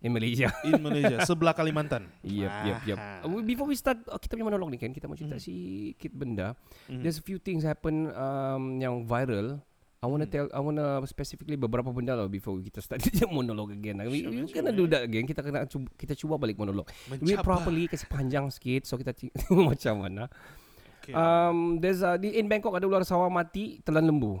in 0.00 0.10
Malaysia. 0.10 0.48
In 0.64 0.80
Malaysia 0.80 1.20
Sebelah 1.22 1.52
Kalimantan 1.52 2.08
Yep, 2.20 2.52
yep, 2.64 2.78
yep. 2.86 2.98
Uh, 3.20 3.40
Before 3.40 3.64
we 3.64 3.76
start 3.76 4.00
uh, 4.04 4.16
kita 4.16 4.32
punya 4.32 4.48
monolog 4.48 4.68
ni 4.68 4.76
kan, 4.76 4.90
kita 4.90 5.04
mau 5.04 5.14
cerita 5.14 5.36
sikit 5.36 6.10
benda. 6.10 6.56
Mhm. 6.88 7.00
There's 7.00 7.16
a 7.16 7.24
few 7.24 7.36
things 7.36 7.62
happen 7.62 8.08
um, 8.10 8.76
yang 8.76 9.04
viral. 9.04 9.60
I 10.00 10.08
wanna 10.08 10.24
Hmm. 10.24 10.32
tell, 10.32 10.46
I 10.48 10.60
wanna 10.60 11.04
specifically 11.04 11.60
beberapa 11.60 11.92
benda 11.92 12.16
lah 12.16 12.24
before 12.24 12.56
kita 12.56 12.80
start 12.80 13.04
the 13.12 13.28
monolog 13.28 13.68
again. 13.70 14.00
We, 14.00 14.24
Sure, 14.24 14.32
we 14.32 14.48
sure, 14.48 14.56
gonna 14.56 14.72
do 14.72 14.88
that 14.88 15.04
again. 15.04 15.28
Kita 15.28 15.44
kena 15.44 15.68
cuba, 15.68 15.92
kita 15.92 16.16
cuba 16.16 16.40
balik 16.40 16.56
monolog. 16.56 16.88
Mencabar. 17.04 17.44
properly, 17.44 17.84
kasi 17.84 18.08
panjang 18.08 18.48
sikit. 18.48 18.88
So 18.88 18.96
kita 18.96 19.12
macam 19.52 20.00
mana. 20.00 20.32
okay. 21.04 21.12
Um, 21.12 21.76
there's 21.76 22.00
a, 22.00 22.16
di 22.16 22.32
in 22.32 22.48
Bangkok 22.48 22.72
ada 22.72 22.88
ular 22.88 23.04
sawah 23.04 23.28
mati 23.28 23.84
telan 23.84 24.08
lembu. 24.08 24.40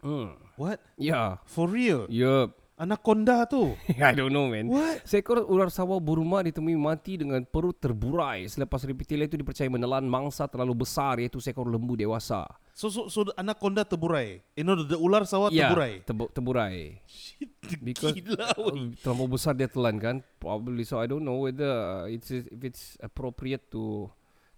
Hmm. 0.00 0.40
What 0.56 0.80
Yeah. 0.96 1.44
For 1.44 1.68
real 1.68 2.08
Yup. 2.08 2.56
Anaconda 2.72 3.44
tu 3.46 3.76
I 4.00 4.16
don't 4.16 4.32
know 4.32 4.48
man. 4.48 4.66
What 4.66 5.04
Seekor 5.04 5.44
ular 5.44 5.68
sawah 5.68 6.00
Burma 6.00 6.40
ditemui 6.40 6.74
mati 6.74 7.20
dengan 7.20 7.44
perut 7.44 7.76
terburai 7.76 8.48
selepas 8.48 8.80
reptil 8.82 9.22
itu 9.22 9.36
dipercaya 9.36 9.68
menelan 9.68 10.08
mangsa 10.08 10.48
terlalu 10.48 10.82
besar 10.82 11.20
iaitu 11.20 11.38
seekor 11.38 11.68
lembu 11.68 11.94
dewasa. 11.94 12.48
So 12.72 12.88
so 12.88 13.12
so 13.12 13.28
anaconda 13.36 13.84
terburai 13.84 14.40
You 14.56 14.64
know 14.64 14.74
the, 14.74 14.96
the 14.96 14.98
ular 14.98 15.28
sawah 15.28 15.52
Ya, 15.52 15.68
terburai 15.68 16.00
tebu, 16.02 16.24
terburai. 16.32 16.96
Shit 17.04 17.52
Because 17.86 18.16
Gila 18.16 18.56
uh, 18.56 18.90
terlalu 18.98 19.36
besar 19.36 19.52
dia 19.52 19.68
telan 19.68 20.00
kan. 20.00 20.16
Probably 20.40 20.82
so 20.82 20.96
I 20.96 21.06
don't 21.06 21.22
know 21.22 21.44
whether 21.44 21.68
uh, 21.68 22.08
it's 22.08 22.32
if 22.32 22.60
it's 22.64 22.96
appropriate 22.98 23.68
to 23.70 24.08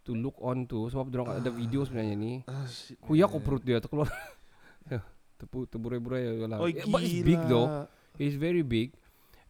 to 0.07 0.15
look 0.15 0.39
on 0.39 0.65
to 0.71 0.87
sebab 0.87 1.11
dia 1.11 1.19
orang 1.19 1.43
ada 1.43 1.51
video 1.51 1.83
sebenarnya 1.83 2.15
ni. 2.15 2.33
Ah, 2.47 2.65
shit, 2.71 2.95
Kuyak 3.03 3.35
perut 3.43 3.61
dia 3.61 3.83
terkeluar. 3.83 4.09
Tepu 5.35 5.67
terburai-burai 5.67 6.47
lah. 6.47 6.63
Oh, 6.63 6.71
Eh, 6.71 6.87
But 6.87 7.03
it's 7.03 7.21
big 7.21 7.43
though. 7.51 7.91
It's 8.19 8.39
very 8.39 8.63
big. 8.63 8.95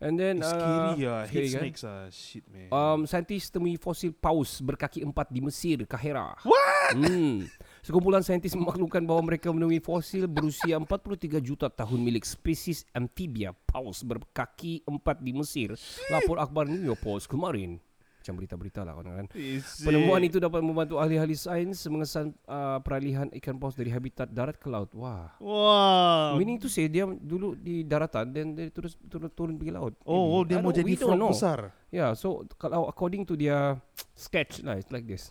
And 0.05 0.21
then 0.21 0.43
It's 0.43 0.53
uh, 0.53 0.59
scary 0.59 1.07
ah. 1.07 1.25
Scary 1.25 1.49
kan? 1.49 1.61
snakes 1.65 1.83
ah. 1.87 2.05
Shit 2.13 2.45
man. 2.53 2.69
Um, 2.69 3.01
saintis 3.09 3.49
temui 3.49 3.81
fosil 3.81 4.13
paus 4.13 4.61
berkaki 4.61 5.01
empat 5.01 5.33
di 5.33 5.41
Mesir, 5.41 5.81
Kahira. 5.89 6.37
What? 6.45 6.93
Hmm. 6.93 7.49
Sekumpulan 7.81 8.21
saintis 8.21 8.53
memaklumkan 8.53 9.01
bahawa 9.01 9.33
mereka 9.33 9.49
menemui 9.49 9.81
fosil 9.81 10.29
berusia 10.29 10.77
43 10.77 11.41
juta 11.41 11.73
tahun 11.73 12.05
milik 12.05 12.27
spesies 12.29 12.85
amphibia 12.93 13.57
paus 13.65 14.05
berkaki 14.05 14.85
empat 14.85 15.25
di 15.25 15.33
Mesir. 15.33 15.73
Lapor 16.13 16.37
akhbar 16.37 16.69
New 16.69 16.85
York 16.85 17.01
Post 17.01 17.31
kemarin. 17.31 17.81
Macam 18.25 18.41
berita-berita 18.41 18.81
lah 18.89 18.97
kan. 18.97 19.29
Is 19.37 19.85
Penemuan 19.85 20.25
it? 20.25 20.33
itu 20.33 20.41
dapat 20.41 20.65
membantu 20.65 20.97
ahli-ahli 20.97 21.37
sains 21.37 21.77
mengesan 21.85 22.33
uh, 22.49 22.81
peralihan 22.81 23.29
ikan 23.37 23.61
paus 23.61 23.77
dari 23.77 23.93
habitat 23.93 24.33
darat 24.33 24.57
ke 24.57 24.65
laut. 24.65 24.89
Wah. 24.97 25.37
Wow. 25.37 26.41
Meaning 26.41 26.57
to 26.57 26.73
say 26.73 26.89
dia 26.89 27.05
dulu 27.05 27.53
di 27.53 27.85
daratan 27.85 28.33
dan 28.33 28.57
dia 28.57 28.73
terus 28.73 28.97
turun 29.13 29.29
turun 29.29 29.55
pergi 29.61 29.77
laut. 29.77 29.93
Oh, 30.09 30.41
oh 30.41 30.43
dia 30.43 30.57
mau 30.57 30.73
jadi 30.73 30.97
frog 30.97 31.21
know. 31.21 31.37
besar. 31.37 31.69
Yeah, 31.93 32.17
so 32.17 32.49
kalau 32.57 32.89
according 32.89 33.29
to 33.29 33.37
their 33.37 33.77
sketch 34.17 34.65
lah, 34.65 34.81
it's 34.81 34.89
like 34.89 35.05
this. 35.05 35.29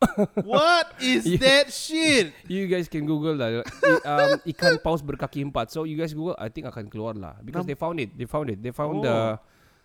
What 0.48 0.96
is 0.96 1.28
Yeah. 1.28 1.44
that 1.44 1.66
shit? 1.68 2.32
You 2.48 2.72
guys 2.72 2.88
can 2.88 3.04
Google 3.04 3.36
lah. 3.36 3.60
I, 3.60 3.92
um, 4.08 4.40
ikan 4.48 4.80
paus 4.80 5.04
berkaki 5.04 5.44
empat. 5.44 5.68
So 5.68 5.84
you 5.84 6.00
guys 6.00 6.16
Google, 6.16 6.40
I 6.40 6.48
think 6.48 6.72
akan 6.72 6.88
keluar 6.88 7.12
lah 7.12 7.36
because 7.44 7.68
Nam- 7.68 7.68
they 7.68 7.76
found 7.76 8.00
it. 8.00 8.16
They 8.16 8.24
found 8.24 8.48
it. 8.48 8.64
They 8.64 8.72
found 8.72 8.96
Oh. 8.96 9.04
the, 9.04 9.16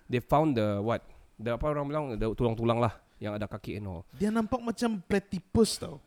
they 0.07 0.23
found 0.23 0.55
the 0.55 0.79
what? 0.79 1.03
Apa 1.37 1.65
orang 1.69 1.85
bilang 1.85 2.05
tulang-tulang 2.33 2.81
lah 2.81 2.93
yang 3.21 3.37
ada 3.37 3.45
kaki 3.49 3.77
and 3.77 3.87
all. 3.89 4.01
Dia 4.17 4.29
nampak 4.29 4.61
macam 4.61 5.01
platypus 5.05 5.81
tau. 5.81 6.01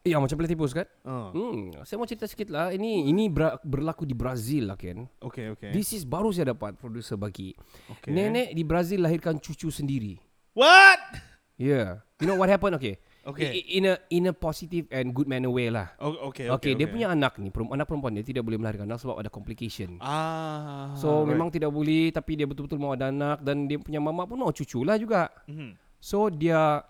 Ya 0.00 0.16
macam 0.16 0.40
platypus 0.40 0.72
kan? 0.72 0.88
Uh. 1.04 1.28
Hmm, 1.36 1.64
saya 1.84 2.00
mau 2.00 2.08
cerita 2.08 2.24
sikit 2.24 2.48
lah. 2.48 2.72
Ini 2.72 3.04
ini 3.04 3.28
ber, 3.28 3.60
berlaku 3.60 4.08
di 4.08 4.16
Brazil 4.16 4.72
lah 4.72 4.80
Ken. 4.80 5.04
Okay, 5.20 5.52
okay. 5.52 5.76
This 5.76 5.92
is 5.92 6.08
baru 6.08 6.32
saya 6.32 6.56
dapat 6.56 6.80
producer 6.80 7.20
bagi. 7.20 7.52
okay. 7.92 8.08
Nenek 8.08 8.56
di 8.56 8.64
Brazil 8.64 9.04
lahirkan 9.04 9.36
cucu 9.36 9.68
sendiri. 9.68 10.16
What? 10.56 11.20
Yeah. 11.60 12.00
You 12.16 12.32
know 12.32 12.40
what 12.40 12.48
happened? 12.48 12.80
Okay. 12.80 12.96
Okay. 13.24 13.64
In 13.72 13.88
a 13.88 13.94
in 14.12 14.28
a 14.28 14.34
positive 14.36 14.84
and 14.92 15.16
good 15.16 15.24
manner 15.24 15.48
way 15.48 15.72
lah. 15.72 15.96
Oh, 15.96 16.28
okay, 16.28 16.52
Okay, 16.52 16.52
okay, 16.52 16.72
dia 16.76 16.84
punya 16.84 17.08
anak 17.08 17.40
ni, 17.40 17.48
perum- 17.48 17.72
anak 17.72 17.88
perempuan 17.88 18.12
dia 18.12 18.20
tidak 18.20 18.44
boleh 18.44 18.60
melahirkan 18.60 18.84
anak 18.84 19.00
sebab 19.00 19.16
ada 19.16 19.32
complication. 19.32 19.96
Ah. 20.04 20.92
So 20.92 21.24
right. 21.24 21.32
memang 21.32 21.48
tidak 21.48 21.72
boleh 21.72 22.12
tapi 22.12 22.36
dia 22.36 22.44
betul-betul 22.44 22.76
mau 22.76 22.92
ada 22.92 23.08
anak 23.08 23.40
dan 23.40 23.64
dia 23.64 23.80
punya 23.80 23.96
mama 23.96 24.28
pun 24.28 24.44
mau 24.44 24.52
cucu 24.52 24.84
lah 24.84 25.00
juga. 25.00 25.32
Mhm. 25.48 25.72
So 26.04 26.28
dia 26.28 26.84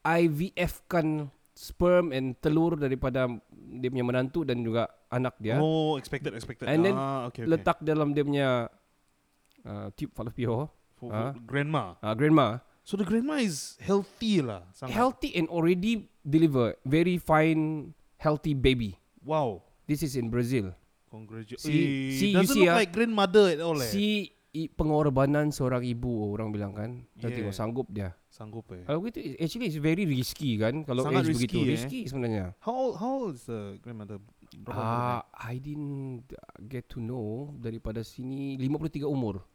IVF 0.00 0.88
kan 0.88 1.28
sperm 1.52 2.16
and 2.16 2.40
telur 2.40 2.80
daripada 2.80 3.28
dia 3.52 3.88
punya 3.92 4.06
menantu 4.08 4.48
dan 4.48 4.64
juga 4.64 4.88
anak 5.12 5.36
dia. 5.36 5.60
Oh, 5.60 6.00
expected, 6.00 6.32
expected. 6.32 6.72
And 6.72 6.80
then 6.88 6.96
ah, 6.96 7.28
okay, 7.28 7.44
okay. 7.44 7.52
Letak 7.52 7.84
dalam 7.84 8.16
dia 8.16 8.24
punya 8.24 8.48
uh, 9.68 9.92
tube 9.92 10.16
fallopian 10.16 10.72
ah. 11.12 11.36
grandma. 11.44 12.00
uh, 12.00 12.14
grandma. 12.16 12.64
So 12.90 12.98
the 12.98 13.06
grandma 13.06 13.38
is 13.38 13.78
healthy 13.78 14.42
lah. 14.42 14.66
Sangat. 14.74 14.98
Healthy 14.98 15.38
and 15.38 15.46
already 15.46 16.10
deliver 16.26 16.74
very 16.82 17.22
fine 17.22 17.94
healthy 18.18 18.50
baby. 18.50 18.98
Wow. 19.22 19.62
This 19.86 20.02
is 20.02 20.18
in 20.18 20.26
Brazil. 20.26 20.74
Congratulations. 21.06 21.62
See- 21.62 22.18
see, 22.18 22.34
you 22.34 22.42
doesn't 22.42 22.50
see 22.50 22.66
look 22.66 22.74
ah. 22.74 22.82
like 22.82 22.90
grandmother 22.90 23.54
at 23.54 23.62
all 23.62 23.78
eh. 23.78 23.86
Si 23.86 24.34
i, 24.58 24.66
pengorbanan 24.66 25.54
seorang 25.54 25.86
ibu 25.86 26.34
orang 26.34 26.50
bilang 26.50 26.74
kan. 26.74 27.06
Yeah. 27.14 27.30
tengok 27.30 27.54
sanggup 27.54 27.86
dia. 27.94 28.10
Sanggup 28.26 28.66
eh. 28.74 28.82
Kalau 28.82 29.06
begitu 29.06 29.38
actually 29.38 29.70
it's 29.70 29.78
very 29.78 30.02
risky 30.02 30.58
kan 30.58 30.82
kalau 30.82 31.06
Sangat 31.06 31.30
age 31.30 31.38
begitu 31.38 31.62
risky, 31.62 31.70
eh. 31.70 31.74
risky 31.78 32.00
sebenarnya. 32.10 32.58
How 32.58 32.74
old, 32.74 32.94
how 32.98 33.10
old 33.22 33.38
is 33.38 33.46
the 33.46 33.78
grandmother? 33.78 34.18
Ah, 34.66 35.22
I 35.38 35.62
didn't 35.62 36.26
get 36.66 36.90
to 36.90 36.98
know 36.98 37.54
daripada 37.54 38.02
sini 38.02 38.58
53 38.58 39.06
umur. 39.06 39.46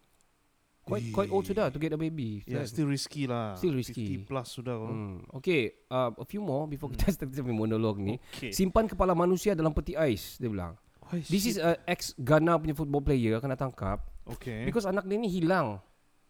Quite 0.86 1.10
quite 1.10 1.32
old 1.34 1.50
sudah 1.50 1.74
to 1.74 1.82
get 1.82 1.90
a 1.92 2.00
baby. 2.00 2.46
Yeah, 2.46 2.62
Kan? 2.62 2.70
still 2.70 2.86
risky 2.86 3.26
lah. 3.26 3.58
Still 3.58 3.74
risky. 3.74 4.22
50 4.22 4.30
plus 4.30 4.48
sudah. 4.54 4.78
Hmm. 4.78 4.94
Hmm. 4.94 5.38
Okay, 5.42 5.74
uh, 5.90 6.14
a 6.14 6.26
few 6.30 6.46
more 6.46 6.70
before 6.70 6.94
kita 6.94 7.10
start 7.10 7.34
sampai 7.34 7.58
monolog 7.58 7.98
ni. 7.98 8.22
Okay. 8.38 8.54
Simpan 8.54 8.86
kepala 8.86 9.18
manusia 9.18 9.58
dalam 9.58 9.74
peti 9.74 9.98
ais, 9.98 10.38
dia 10.38 10.46
bilang. 10.46 10.78
Why 11.10 11.26
This 11.26 11.50
is 11.50 11.58
a 11.58 11.82
ex 11.90 12.14
Ghana 12.18 12.62
punya 12.62 12.78
football 12.78 13.02
player 13.02 13.38
kena 13.38 13.58
tangkap 13.58 14.02
Okay. 14.26 14.66
because 14.66 14.86
anak 14.86 15.06
dia 15.10 15.18
ni 15.18 15.30
hilang. 15.30 15.82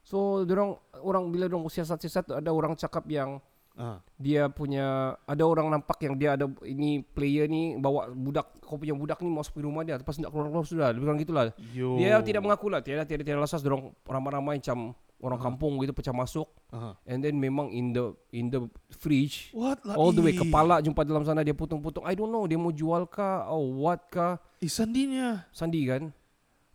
So, 0.08 0.44
orang 0.48 0.80
orang 1.04 1.24
bila 1.36 1.44
orang 1.52 1.68
siasat-siasat 1.68 2.40
ada 2.40 2.52
orang 2.56 2.80
cakap 2.80 3.04
yang 3.12 3.40
ah. 3.76 4.00
dia 4.16 4.48
punya 4.48 5.16
ada 5.24 5.44
orang 5.44 5.70
nampak 5.70 6.00
yang 6.02 6.16
dia 6.16 6.34
ada 6.34 6.48
ini 6.64 7.00
player 7.02 7.46
ni 7.46 7.76
bawa 7.76 8.10
budak 8.10 8.48
kau 8.60 8.76
punya 8.76 8.92
budak 8.92 9.20
ni 9.20 9.30
masuk 9.30 9.56
ke 9.56 9.62
rumah 9.62 9.84
dia 9.84 9.96
lepas 9.96 10.16
tak 10.16 10.28
keluar-keluar 10.28 10.66
sudah 10.66 10.90
lebih 10.90 11.06
kurang 11.06 11.20
gitulah 11.20 11.44
Yo. 11.72 11.96
dia 11.96 12.18
tidak 12.20 12.42
mengaku 12.42 12.68
lah 12.68 12.80
tiada 12.80 13.04
tiada 13.04 13.22
tiada 13.22 13.40
lasas 13.40 13.60
dorong 13.60 13.94
ramai-ramai 14.04 14.58
macam 14.58 14.92
orang 15.16 15.40
kampung 15.40 15.80
gitu 15.80 15.92
pecah 15.92 16.12
masuk 16.12 16.46
Aha. 16.70 16.92
and 17.08 17.24
then 17.24 17.36
memang 17.36 17.72
in 17.72 17.92
the 17.92 18.12
in 18.32 18.52
the 18.52 18.68
fridge 19.00 19.50
What 19.52 19.80
lah? 19.82 19.96
all 19.96 20.12
the 20.12 20.20
way 20.20 20.34
kepala 20.34 20.84
jumpa 20.84 21.02
dalam 21.04 21.24
sana 21.24 21.40
dia 21.42 21.56
potong-potong 21.56 22.04
I 22.04 22.14
don't 22.14 22.30
know 22.30 22.44
dia 22.46 22.60
mau 22.60 22.70
jual 22.70 23.08
kah 23.08 23.48
or 23.48 23.64
what 23.76 24.08
kah 24.12 24.38
Eh, 24.60 24.72
sandinya. 24.72 25.46
Sandi 25.52 25.84
kan 25.86 26.10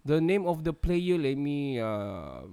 the 0.01 0.17
name 0.17 0.49
of 0.49 0.65
the 0.65 0.73
player 0.73 1.21
let 1.21 1.37
me 1.37 1.77
uh, 1.77 2.45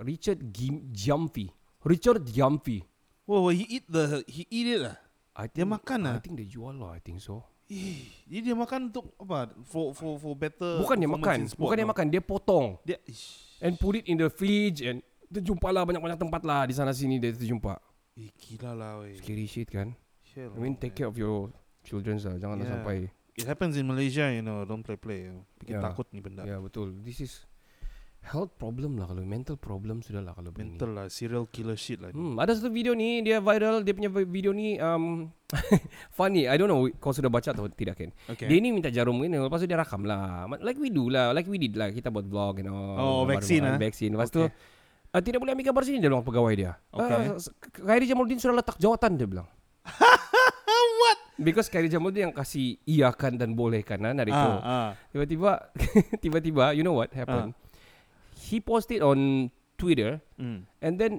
Richard 0.00 0.40
Gim- 0.52 0.88
Giamfi 0.88 1.52
Richard 1.84 2.24
Giamfi 2.24 2.80
Whoa, 3.24 3.40
whoa, 3.48 3.52
he 3.52 3.64
eat 3.68 3.84
the 3.88 4.20
he 4.28 4.44
eat 4.48 4.66
it 4.68 4.80
lah. 4.84 4.96
I 5.34 5.48
Dia 5.50 5.66
makan 5.66 5.98
I 6.04 6.04
lah. 6.06 6.14
think 6.22 6.38
dia 6.38 6.46
jual 6.46 6.76
lah 6.76 6.94
I 6.94 7.02
think 7.02 7.18
so 7.18 7.42
Eh, 7.64 8.04
jadi 8.28 8.52
dia 8.52 8.56
makan 8.56 8.92
untuk 8.92 9.16
apa? 9.16 9.48
For 9.64 9.96
for 9.96 10.20
for 10.20 10.36
better. 10.36 10.84
Bukan 10.84 11.00
dia 11.00 11.08
makan 11.08 11.48
sport, 11.48 11.64
Bukan 11.64 11.76
dia 11.80 11.86
no? 11.88 11.90
makan 11.96 12.06
Dia 12.12 12.20
potong 12.20 12.66
Dia 12.84 13.00
ish. 13.08 13.56
And 13.64 13.80
put 13.80 13.96
it 13.96 14.04
in 14.04 14.20
the 14.20 14.28
fridge 14.28 14.84
And 14.84 15.00
Terjumpa 15.32 15.72
lah 15.72 15.88
banyak-banyak 15.88 16.20
tempat 16.20 16.44
lah 16.44 16.68
Di 16.68 16.76
sana 16.76 16.92
sini 16.92 17.16
dia 17.16 17.32
terjumpa 17.32 17.80
Eh, 18.14 18.30
gila 18.36 18.76
lah, 18.78 18.92
weh. 19.02 19.18
Scary 19.18 19.48
shit 19.50 19.66
kan. 19.66 19.90
Shit 20.22 20.46
I 20.46 20.54
mean 20.54 20.78
lah, 20.78 20.86
take 20.86 20.94
man. 20.94 20.98
care 21.02 21.08
of 21.10 21.18
your 21.18 21.50
children 21.82 22.14
lah. 22.22 22.38
Janganlah 22.38 22.62
Yeah. 22.62 22.74
sampai. 22.78 22.96
It 23.34 23.46
happens 23.50 23.74
in 23.74 23.90
Malaysia, 23.90 24.30
you 24.30 24.38
know. 24.38 24.62
Don't 24.62 24.86
play 24.86 24.94
play. 24.94 25.34
Bikin 25.58 25.74
Yeah. 25.74 25.82
takut 25.82 26.06
ni 26.14 26.22
benda. 26.22 26.46
Ya 26.46 26.62
betul. 26.62 26.94
This 27.02 27.18
is 27.18 27.42
health 28.24 28.56
problem 28.56 28.96
lah 28.96 29.04
kalau 29.04 29.20
mental 29.20 29.54
problem 29.54 30.00
sudah 30.00 30.20
lah 30.20 30.32
kalau 30.32 30.48
begini. 30.48 30.74
Mental 30.74 30.90
lah, 30.90 31.06
serial 31.06 31.44
killer 31.46 31.76
shit 31.76 32.00
lah. 32.00 32.08
Hmm, 32.10 32.40
ada 32.40 32.52
satu 32.52 32.68
video 32.68 32.92
ni 32.92 33.20
dia 33.20 33.38
viral 33.38 33.80
dia 33.80 33.92
punya 33.92 34.08
video 34.08 34.50
ni 34.50 34.80
um, 34.80 35.28
funny. 36.16 36.48
I 36.48 36.56
don't 36.56 36.66
know 36.66 36.88
kau 36.96 37.12
sudah 37.12 37.28
baca 37.28 37.52
atau 37.52 37.68
tidak 37.68 38.00
kan. 38.00 38.10
Okay. 38.26 38.48
Dia 38.48 38.58
ni 38.58 38.72
minta 38.72 38.88
jarum 38.88 39.20
ini 39.20 39.36
lepas 39.36 39.60
tu 39.60 39.68
dia 39.68 39.76
rakam 39.76 40.02
lah. 40.02 40.48
Like 40.58 40.76
we 40.76 40.88
do 40.88 41.06
lah, 41.06 41.30
like 41.30 41.44
we 41.44 41.56
did 41.56 41.76
lah. 41.76 41.88
Kita 41.88 42.08
buat 42.08 42.24
vlog 42.24 42.60
you 42.60 42.66
know. 42.66 42.96
Oh, 42.96 43.22
vaksin, 43.24 43.60
gambar 43.60 43.76
ah? 43.76 43.80
Vaksin. 43.80 44.10
Lepas 44.10 44.28
tu 44.28 44.40
Okay. 44.40 44.50
uh, 45.12 45.22
tidak 45.22 45.38
boleh 45.38 45.52
ambil 45.52 45.66
gambar 45.68 45.82
sini 45.84 45.98
dia 46.00 46.08
bilang 46.08 46.24
pegawai 46.24 46.52
dia. 46.54 46.72
Okay. 46.90 47.22
Ah, 47.28 47.36
s- 47.36 47.52
Khairi 47.76 48.08
Jamaluddin 48.08 48.40
sudah 48.40 48.56
letak 48.56 48.80
jawatan 48.80 49.14
dia 49.14 49.28
bilang. 49.28 49.46
What? 51.04 51.18
Because 51.36 51.68
Khairi 51.68 51.86
Jamaluddin 51.86 52.30
yang 52.30 52.34
kasih 52.34 52.80
iakan 52.82 53.36
dan 53.36 53.52
bolehkan 53.52 54.00
kan 54.00 54.16
hari 54.16 54.30
itu. 54.30 54.50
Ah, 54.58 54.64
ah. 54.64 54.88
Tiba-tiba 55.10 55.50
tiba-tiba 56.24 56.72
you 56.72 56.82
know 56.82 56.96
what 56.96 57.12
happened? 57.12 57.52
He 58.44 58.60
posted 58.60 59.00
on 59.00 59.48
Twitter 59.74 60.20
Mm. 60.36 60.68
and 60.78 60.94
then 60.94 61.12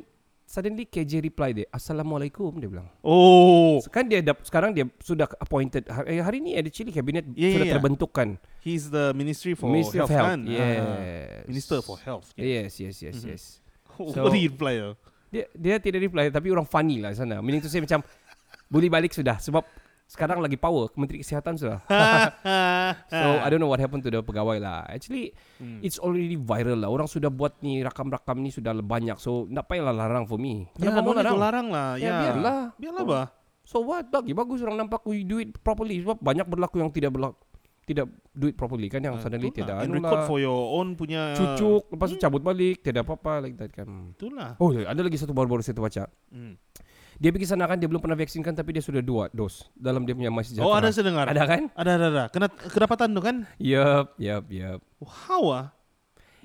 suddenly 0.45 0.85
KJ 0.85 1.19
reply 1.19 1.51
dia 1.51 1.65
Assalamualaikum 1.69 2.53
dia 2.55 2.69
bilang. 2.69 2.85
Oh, 3.01 3.81
Kan 3.89 4.05
dia 4.05 4.21
dap, 4.21 4.45
sekarang 4.45 4.71
dia 4.71 4.85
sudah 5.01 5.25
appointed 5.37 5.89
hari, 5.89 6.21
hari 6.21 6.37
ni 6.37 6.53
actually 6.53 6.93
kabinet 6.93 7.25
Yeah, 7.33 7.33
sudah 7.33 7.41
yeah, 7.49 7.65
yeah. 7.65 7.73
terbentuk 7.73 8.13
kan. 8.13 8.37
he's 8.61 8.87
the 8.87 9.09
Ministry 9.11 9.57
for 9.57 9.67
Ministry 9.67 9.99
Health, 9.99 10.13
of 10.13 10.15
Health. 10.15 10.29
kan? 10.29 10.39
Ah, 10.45 10.53
Yes. 10.53 11.43
Minister 11.45 11.77
for 11.81 11.97
Health. 11.97 12.29
Yeah. 12.37 12.63
Yes, 12.63 12.77
yes, 12.77 12.95
yes, 13.01 13.15
Mhm. 13.17 13.27
yes. 13.33 13.43
what 13.97 14.31
did 14.31 14.37
he 14.37 14.45
reply? 14.45 14.75
ah? 14.79 14.93
Dia 15.27 15.49
dia 15.51 15.75
tidak 15.81 15.99
reply 16.03 16.29
tapi 16.29 16.47
orang 16.47 16.63
funny 16.63 17.01
lah 17.01 17.11
sana. 17.11 17.41
Meaning 17.41 17.59
to 17.59 17.67
say 17.67 17.81
macam 17.81 18.05
boleh 18.65 18.87
balik 18.87 19.11
sudah 19.11 19.35
sebab 19.37 19.65
sekarang 20.05 20.37
lagi 20.37 20.55
power 20.55 20.87
Kementeri 20.87 21.19
Kesihatan 21.19 21.55
sudah. 21.55 21.81
so 23.11 23.27
I 23.41 23.47
don't 23.47 23.57
know 23.57 23.67
what 23.67 23.77
happened 23.77 24.01
to 24.01 24.09
the 24.09 24.21
pegawai 24.21 24.57
lah. 24.57 24.85
Actually 24.85 25.33
Hmm. 25.55 25.79
it's 25.79 25.97
already 25.97 26.35
viral 26.35 26.77
lah. 26.77 26.89
Orang 26.89 27.07
sudah 27.07 27.27
buat 27.27 27.57
ni 27.59 27.79
rakam-rakam 27.79 28.37
ni 28.37 28.49
sudah 28.49 28.75
banyak. 28.75 29.17
So 29.17 29.47
tak 29.47 29.65
payahlah 29.65 29.95
larang 29.95 30.25
for 30.25 30.37
me. 30.37 30.67
Ya, 30.75 30.91
Kenapa 30.91 30.99
mau 31.01 31.11
need 31.11 31.23
to 31.23 31.25
larang? 31.25 31.39
larang 31.39 31.67
lah. 31.69 31.89
Ya, 31.95 32.03
Ya, 32.03 32.13
biarlah. 32.21 32.59
Biarlah 32.75 33.03
bah. 33.03 33.25
So 33.63 33.81
what? 33.81 34.05
Bagi 34.07 34.31
bagus 34.31 34.61
orang 34.61 34.77
nampak 34.79 35.01
we 35.03 35.23
do 35.23 35.37
it 35.37 35.57
properly 35.57 35.97
sebab 35.97 36.21
banyak 36.21 36.45
berlaku 36.45 36.79
yang 36.79 36.91
tidak 36.91 37.11
berlaku 37.11 37.41
tidak 37.85 38.09
do 38.33 38.49
it 38.49 38.57
properly 38.57 38.89
kan 38.89 38.97
yang 38.97 39.21
suddenly 39.21 39.47
Betul 39.47 39.61
tidak 39.61 39.75
lah. 39.77 39.85
And 39.85 39.93
anu 39.93 40.01
record 40.01 40.19
lah. 40.19 40.25
for 40.25 40.41
your 40.41 40.57
own 40.73 40.97
punya 40.97 41.37
cucuk 41.37 41.85
lepas 41.87 42.09
tu 42.09 42.17
cabut 42.17 42.41
balik 42.41 42.81
tidak 42.81 43.05
apa-apa 43.05 43.45
like 43.45 43.53
that 43.55 43.69
kan. 43.69 43.85
Itulah. 44.11 44.57
Oh, 44.57 44.73
ada 44.73 44.97
lagi 44.97 45.17
satu 45.17 45.33
baru-baru 45.33 45.61
saya 45.61 45.73
tu 45.73 45.85
baca. 45.85 46.09
Hmm. 46.29 46.57
Dia 47.15 47.31
pergi 47.31 47.47
sana 47.47 47.63
kan 47.65 47.79
dia 47.79 47.87
belum 47.87 48.03
pernah 48.03 48.19
vaksinkan 48.19 48.51
tapi 48.51 48.75
dia 48.75 48.83
sudah 48.83 48.99
dua 48.99 49.31
dos 49.31 49.71
dalam 49.71 50.03
dia 50.03 50.11
punya 50.11 50.31
masjid. 50.31 50.59
Oh, 50.59 50.75
ada 50.75 50.91
saya 50.91 51.07
dengar. 51.07 51.31
Ada 51.31 51.43
kan? 51.47 51.63
Ada, 51.71 51.91
ada, 51.95 52.05
ada. 52.11 52.23
Kena 52.27 52.47
kedapatan 52.51 53.15
tu 53.15 53.21
kan? 53.23 53.35
Yup, 53.55 54.19
yup, 54.19 54.43
yup. 54.51 54.79
How 55.27 55.43
ah? 55.49 55.65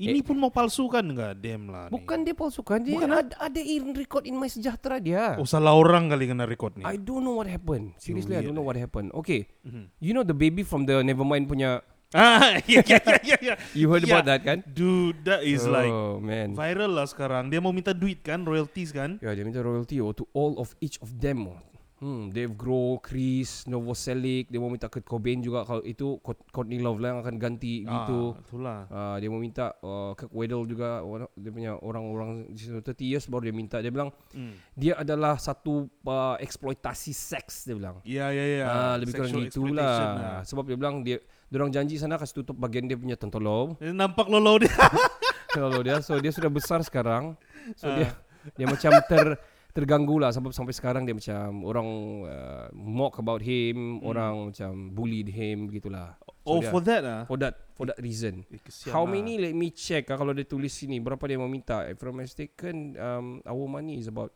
Ini 0.00 0.24
pun 0.24 0.40
mau 0.40 0.48
palsukan 0.48 1.04
enggak? 1.04 1.36
Damn 1.44 1.68
lah. 1.68 1.84
ni. 1.86 1.88
Eh. 1.88 1.92
Bukan 1.92 2.18
dia 2.24 2.32
palsukan, 2.32 2.78
dia 2.80 2.96
Bukan, 2.96 3.10
ada, 3.12 3.36
ada 3.36 3.60
in 3.60 3.92
record 3.92 4.24
in 4.24 4.32
my 4.32 4.48
sejahtera 4.48 4.96
dia. 4.96 5.36
Oh, 5.36 5.44
salah 5.44 5.76
orang 5.76 6.08
kali 6.08 6.24
kena 6.24 6.48
record 6.48 6.80
ni. 6.80 6.88
I 6.88 6.96
don't 6.96 7.20
know 7.20 7.36
what 7.36 7.44
happened. 7.44 7.92
Seriously, 8.00 8.32
I 8.32 8.40
Weird 8.40 8.48
don't 8.48 8.56
know 8.56 8.64
what 8.64 8.80
happened. 8.80 9.12
Okay, 9.12 9.44
Mhm. 9.60 9.92
you 10.00 10.16
know 10.16 10.24
the 10.24 10.32
baby 10.32 10.64
from 10.64 10.88
the 10.88 11.04
Nevermind 11.04 11.44
punya. 11.44 11.84
Ah, 12.10 12.58
yeah, 12.66 12.82
yeah, 12.90 12.98
yeah, 13.00 13.20
yeah, 13.22 13.40
yeah. 13.40 13.56
You 13.70 13.86
heard 13.86 14.02
Yeah. 14.02 14.18
about 14.18 14.26
that 14.26 14.42
kan? 14.42 14.66
Dude, 14.66 15.22
that 15.22 15.46
is 15.46 15.62
oh, 15.62 15.70
like 15.70 15.94
man. 16.20 16.58
viral 16.58 16.90
lah 16.90 17.06
sekarang. 17.06 17.46
Dia 17.46 17.62
mau 17.62 17.70
minta 17.70 17.94
duit 17.94 18.18
kan, 18.18 18.42
royalties 18.42 18.90
kan? 18.90 19.14
Ya, 19.18 19.30
dia 19.30 19.46
minta 19.46 19.62
royalty 19.62 20.02
oh, 20.02 20.10
to 20.10 20.26
all 20.32 20.58
of 20.58 20.74
each 20.80 20.98
of 20.98 21.14
them. 21.16 21.46
oh. 21.46 21.58
Hmm, 22.00 22.32
Dave 22.32 22.56
Grohl, 22.56 22.96
Chris, 22.98 23.68
Novoselic, 23.68 24.48
dia 24.48 24.56
mau 24.56 24.72
minta 24.72 24.88
Kurt 24.88 25.04
Cobain 25.04 25.36
juga 25.38 25.62
kalau 25.62 25.84
itu 25.84 26.16
Court- 26.18 26.40
Courtney 26.48 26.80
Love 26.80 26.96
lah 26.96 27.12
yang 27.12 27.20
akan 27.20 27.36
ganti 27.36 27.84
gitu. 27.84 28.32
Ah, 28.32 28.40
itulah. 28.40 28.78
Uh, 28.88 29.16
dia 29.20 29.28
mau 29.28 29.36
minta 29.36 29.76
uh, 29.78 30.16
Kirk 30.16 30.32
Weddle 30.32 30.64
juga 30.64 31.04
orang- 31.04 31.28
dia 31.36 31.52
punya 31.52 31.76
orang-orang 31.76 32.48
di 32.48 32.58
situ 32.58 32.80
30 32.80 33.04
years 33.04 33.28
baru 33.28 33.44
dia 33.44 33.54
minta 33.54 33.76
dia 33.78 33.92
bilang 33.92 34.08
Hmm. 34.32 34.56
dia 34.72 34.96
adalah 34.96 35.36
satu 35.36 35.92
uh, 36.02 36.40
eksploitasi 36.40 37.12
seks 37.12 37.68
dia 37.68 37.76
bilang. 37.76 38.00
Ya, 38.02 38.32
ya, 38.32 38.44
ya. 38.48 38.64
Ah, 38.64 38.94
lebih 38.96 39.14
kurang 39.14 39.30
Sexual 39.30 39.44
gitulah. 39.46 39.68
exploitation 39.84 40.10
lah. 40.16 40.38
Sebab 40.42 40.64
dia 40.64 40.76
bilang 40.80 40.96
dia 41.04 41.18
orang 41.52 41.74
janji 41.74 41.98
sana 41.98 42.14
kasih 42.14 42.42
tutup 42.42 42.54
bagian 42.54 42.86
dia 42.86 42.94
punya 42.94 43.18
tentolong 43.18 43.74
Eh, 43.82 43.90
Nampak 43.90 44.30
lolo 44.30 44.62
dia. 44.62 44.70
kalau 45.50 45.82
dia 45.82 45.98
so 45.98 46.14
dia 46.16 46.30
sudah 46.30 46.46
besar 46.46 46.78
sekarang. 46.80 47.34
So 47.74 47.90
Ah. 47.90 47.96
dia 47.98 48.08
dia 48.54 48.66
macam 48.66 48.94
ter 49.04 49.34
terganggu 49.70 50.18
lah 50.18 50.30
sebab 50.30 50.50
sampai 50.50 50.70
sekarang 50.70 51.02
dia 51.02 51.14
macam 51.14 51.62
orang 51.62 51.88
uh, 52.26 52.66
mock 52.74 53.18
about 53.18 53.38
him, 53.38 53.98
orang 54.00 54.50
macam 54.50 54.90
bullied 54.90 55.26
him 55.26 55.66
begitulah. 55.66 56.14
Hmm. 56.14 56.38
So 56.40 56.48
oh, 56.48 56.58
dia- 56.62 56.70
for 56.70 56.80
that 56.82 57.02
ah. 57.02 57.22
for 57.26 57.36
that 57.38 57.54
for 57.74 57.84
that 57.86 57.98
reason. 57.98 58.46
Eh, 58.46 58.58
How 58.88 59.02
lah. 59.02 59.10
many 59.10 59.36
let 59.36 59.50
me 59.52 59.70
check 59.70 60.06
ah, 60.06 60.16
kalau 60.16 60.30
dia 60.30 60.42
tulis 60.42 60.70
sini 60.70 60.98
berapa 60.98 61.22
dia 61.24 61.34
mau 61.34 61.50
minta. 61.50 61.82
If 61.84 61.98
I'm 62.00 62.14
mistaken 62.14 62.94
um, 62.94 63.26
our 63.42 63.66
money 63.66 63.98
is 63.98 64.06
about 64.06 64.30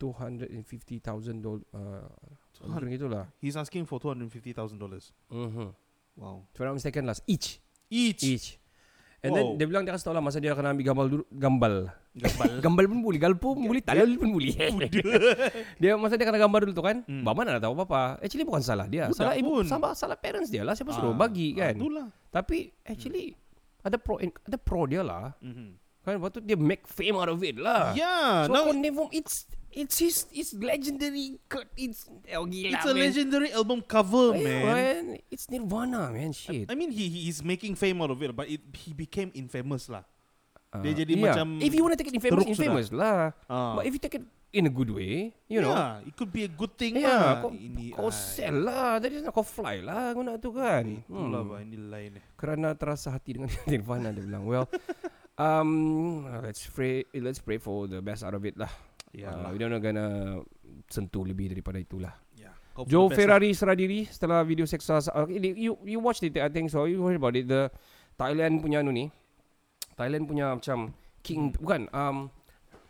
250,000 0.00 1.04
dollars 1.40 1.64
uh, 1.72 2.08
macam 2.64 2.88
gitulah. 2.88 3.24
He's 3.36 3.56
asking 3.56 3.84
for 3.84 3.96
$250,000. 3.98 4.76
Mhm. 5.28 5.72
Wow. 6.20 6.44
If 6.46 6.60
I'm 6.60 6.76
mistaken 6.76 7.08
lah 7.08 7.16
each 7.24 7.64
Each. 7.88 8.20
each. 8.22 8.48
And 9.20 9.32
Wow. 9.32 9.36
then 9.36 9.46
dia 9.56 9.66
bilang 9.66 9.82
dia 9.82 9.92
kasih 9.92 10.06
tahu 10.06 10.14
lah 10.14 10.22
masa 10.22 10.36
dia 10.36 10.52
akan 10.52 10.64
ambil 10.72 10.84
gambar 10.84 11.04
dulu 11.08 11.24
gambal. 11.32 11.74
Gambal. 12.10 12.50
Gambal 12.64 12.84
pun 12.88 12.98
boleh, 13.00 13.18
galpo 13.18 13.48
pun 13.54 13.64
boleh, 13.66 13.82
talal 13.82 14.10
pun 14.16 14.34
boleh. 14.34 14.50
dia 15.82 15.94
masa 15.94 16.16
dia 16.16 16.24
kena 16.24 16.38
gambar 16.38 16.60
dulu 16.66 16.72
tu 16.72 16.82
kan. 16.82 17.02
Hmm. 17.04 17.20
Hmm. 17.20 17.24
Bapa 17.24 17.40
nak 17.44 17.60
tahu 17.60 17.72
apa-apa. 17.74 18.18
Actually 18.20 18.44
bukan 18.44 18.62
salah 18.62 18.86
dia. 18.86 19.08
Budak 19.08 19.18
salah 19.18 19.34
ibu 19.36 19.60
pun. 19.60 19.66
sama 19.66 19.92
salah 19.92 20.16
parents 20.16 20.48
dia 20.48 20.62
lah. 20.62 20.72
Siapa 20.72 20.90
suruh 20.92 21.12
Ah, 21.12 21.18
bagi 21.18 21.52
ah, 21.56 21.68
kan. 21.68 21.74
Itulah. 21.76 22.06
Tapi 22.30 22.58
actually 22.82 23.34
ada 23.80 23.96
pro 23.96 24.16
ada 24.20 24.56
pro 24.56 24.84
dia 24.84 25.00
lah. 25.00 25.32
Mhm. 25.40 25.68
Kan 26.00 26.16
lepas 26.16 26.30
tu 26.32 26.40
dia 26.40 26.56
make 26.56 26.88
fame 26.88 27.12
out 27.14 27.28
of 27.28 27.40
it 27.44 27.60
lah. 27.60 27.92
Yeah, 27.92 28.48
So 28.48 28.56
now 28.56 28.64
kau 28.64 28.72
never 28.72 29.04
it's 29.12 29.44
it's 29.72 29.98
his 29.98 30.26
it's 30.34 30.52
legendary 30.54 31.38
it's 31.78 32.06
oh, 32.34 32.46
gila 32.46 32.74
it's 32.74 32.86
a 32.86 32.94
man. 32.94 33.02
legendary 33.06 33.50
album 33.54 33.80
cover, 33.86 34.34
Yeah, 34.34 34.66
man. 34.66 35.04
It's 35.30 35.46
Nirvana 35.50 36.10
man 36.10 36.32
shit. 36.34 36.66
I 36.70 36.74
mean, 36.74 36.90
he 36.90 37.08
he 37.08 37.20
is 37.30 37.42
making 37.42 37.78
fame 37.78 38.02
out 38.02 38.10
of 38.10 38.18
it, 38.22 38.34
but 38.34 38.50
it, 38.50 38.60
he 38.74 38.92
became 38.92 39.30
infamous 39.34 39.86
lah. 39.86 40.02
dia 40.70 40.94
Ah, 40.94 40.94
jadi 41.02 41.12
yeah. 41.18 41.24
macam 41.34 41.46
If 41.58 41.72
you 41.74 41.82
want 41.82 41.94
to 41.94 41.98
take 41.98 42.14
it 42.14 42.16
infamous, 42.18 42.46
infamous 42.46 42.88
lah. 42.94 43.34
Ah. 43.50 43.74
But 43.74 43.90
if 43.90 43.92
you 43.98 44.02
take 44.02 44.22
it 44.22 44.26
in 44.54 44.66
a 44.66 44.72
good 44.72 44.90
way, 44.90 45.34
you 45.50 45.58
know. 45.62 45.74
yeah, 45.74 46.06
it 46.06 46.14
could 46.14 46.30
be 46.30 46.46
a 46.46 46.50
good 46.50 46.74
thing 46.78 47.02
lah. 47.02 47.10
Yeah, 47.10 47.30
kau, 47.42 47.50
ini 47.50 47.90
kau 47.90 48.10
ay, 48.10 48.14
sell 48.14 48.56
lah. 48.66 49.02
Dari 49.02 49.18
sana 49.18 49.34
kau 49.34 49.42
fly 49.42 49.82
lah 49.82 50.14
guna 50.14 50.38
tu 50.38 50.54
kan. 50.54 50.86
Itulah 50.86 51.42
bah, 51.42 51.58
ini 51.62 51.78
lain 51.78 52.10
eh. 52.22 52.24
Kerana 52.38 52.74
terasa 52.78 53.10
hati 53.10 53.38
dengan 53.38 53.50
Nirvana 53.70 54.14
dia 54.14 54.22
bilang. 54.22 54.46
Well, 54.46 54.66
um, 55.38 55.70
let's 56.42 56.62
pray, 56.70 57.02
let's 57.18 57.42
pray 57.42 57.58
for 57.58 57.90
the 57.90 57.98
best 57.98 58.22
out 58.22 58.38
of 58.38 58.42
it 58.46 58.54
lah. 58.54 58.70
Ya 59.10 59.30
Uh, 59.30 59.42
lah. 59.42 59.50
we 59.50 59.58
don't 59.58 59.68
know 59.68 59.82
gonna 59.82 60.38
sentuh 60.86 61.26
lebih 61.26 61.50
daripada 61.50 61.82
itulah. 61.82 62.14
Yeah. 62.38 62.54
Hope 62.78 62.86
Joe 62.86 63.10
lah. 63.10 63.16
Ferrari 63.18 63.50
serah 63.50 63.74
diri 63.74 64.06
setelah 64.06 64.46
video 64.46 64.64
seksual. 64.64 65.02
Uh, 65.10 65.26
you 65.30 65.74
you 65.82 65.98
watched 65.98 66.22
it 66.22 66.38
I 66.38 66.46
think 66.46 66.70
so. 66.70 66.86
You 66.86 67.02
heard 67.02 67.18
about 67.18 67.34
it 67.34 67.50
the 67.50 67.70
Thailand 68.14 68.62
punya 68.62 68.80
anu 68.80 68.94
ni. 68.94 69.10
Thailand 69.98 70.24
punya 70.24 70.54
macam 70.54 70.94
king 71.20 71.50
bukan 71.52 71.90
um 71.90 72.30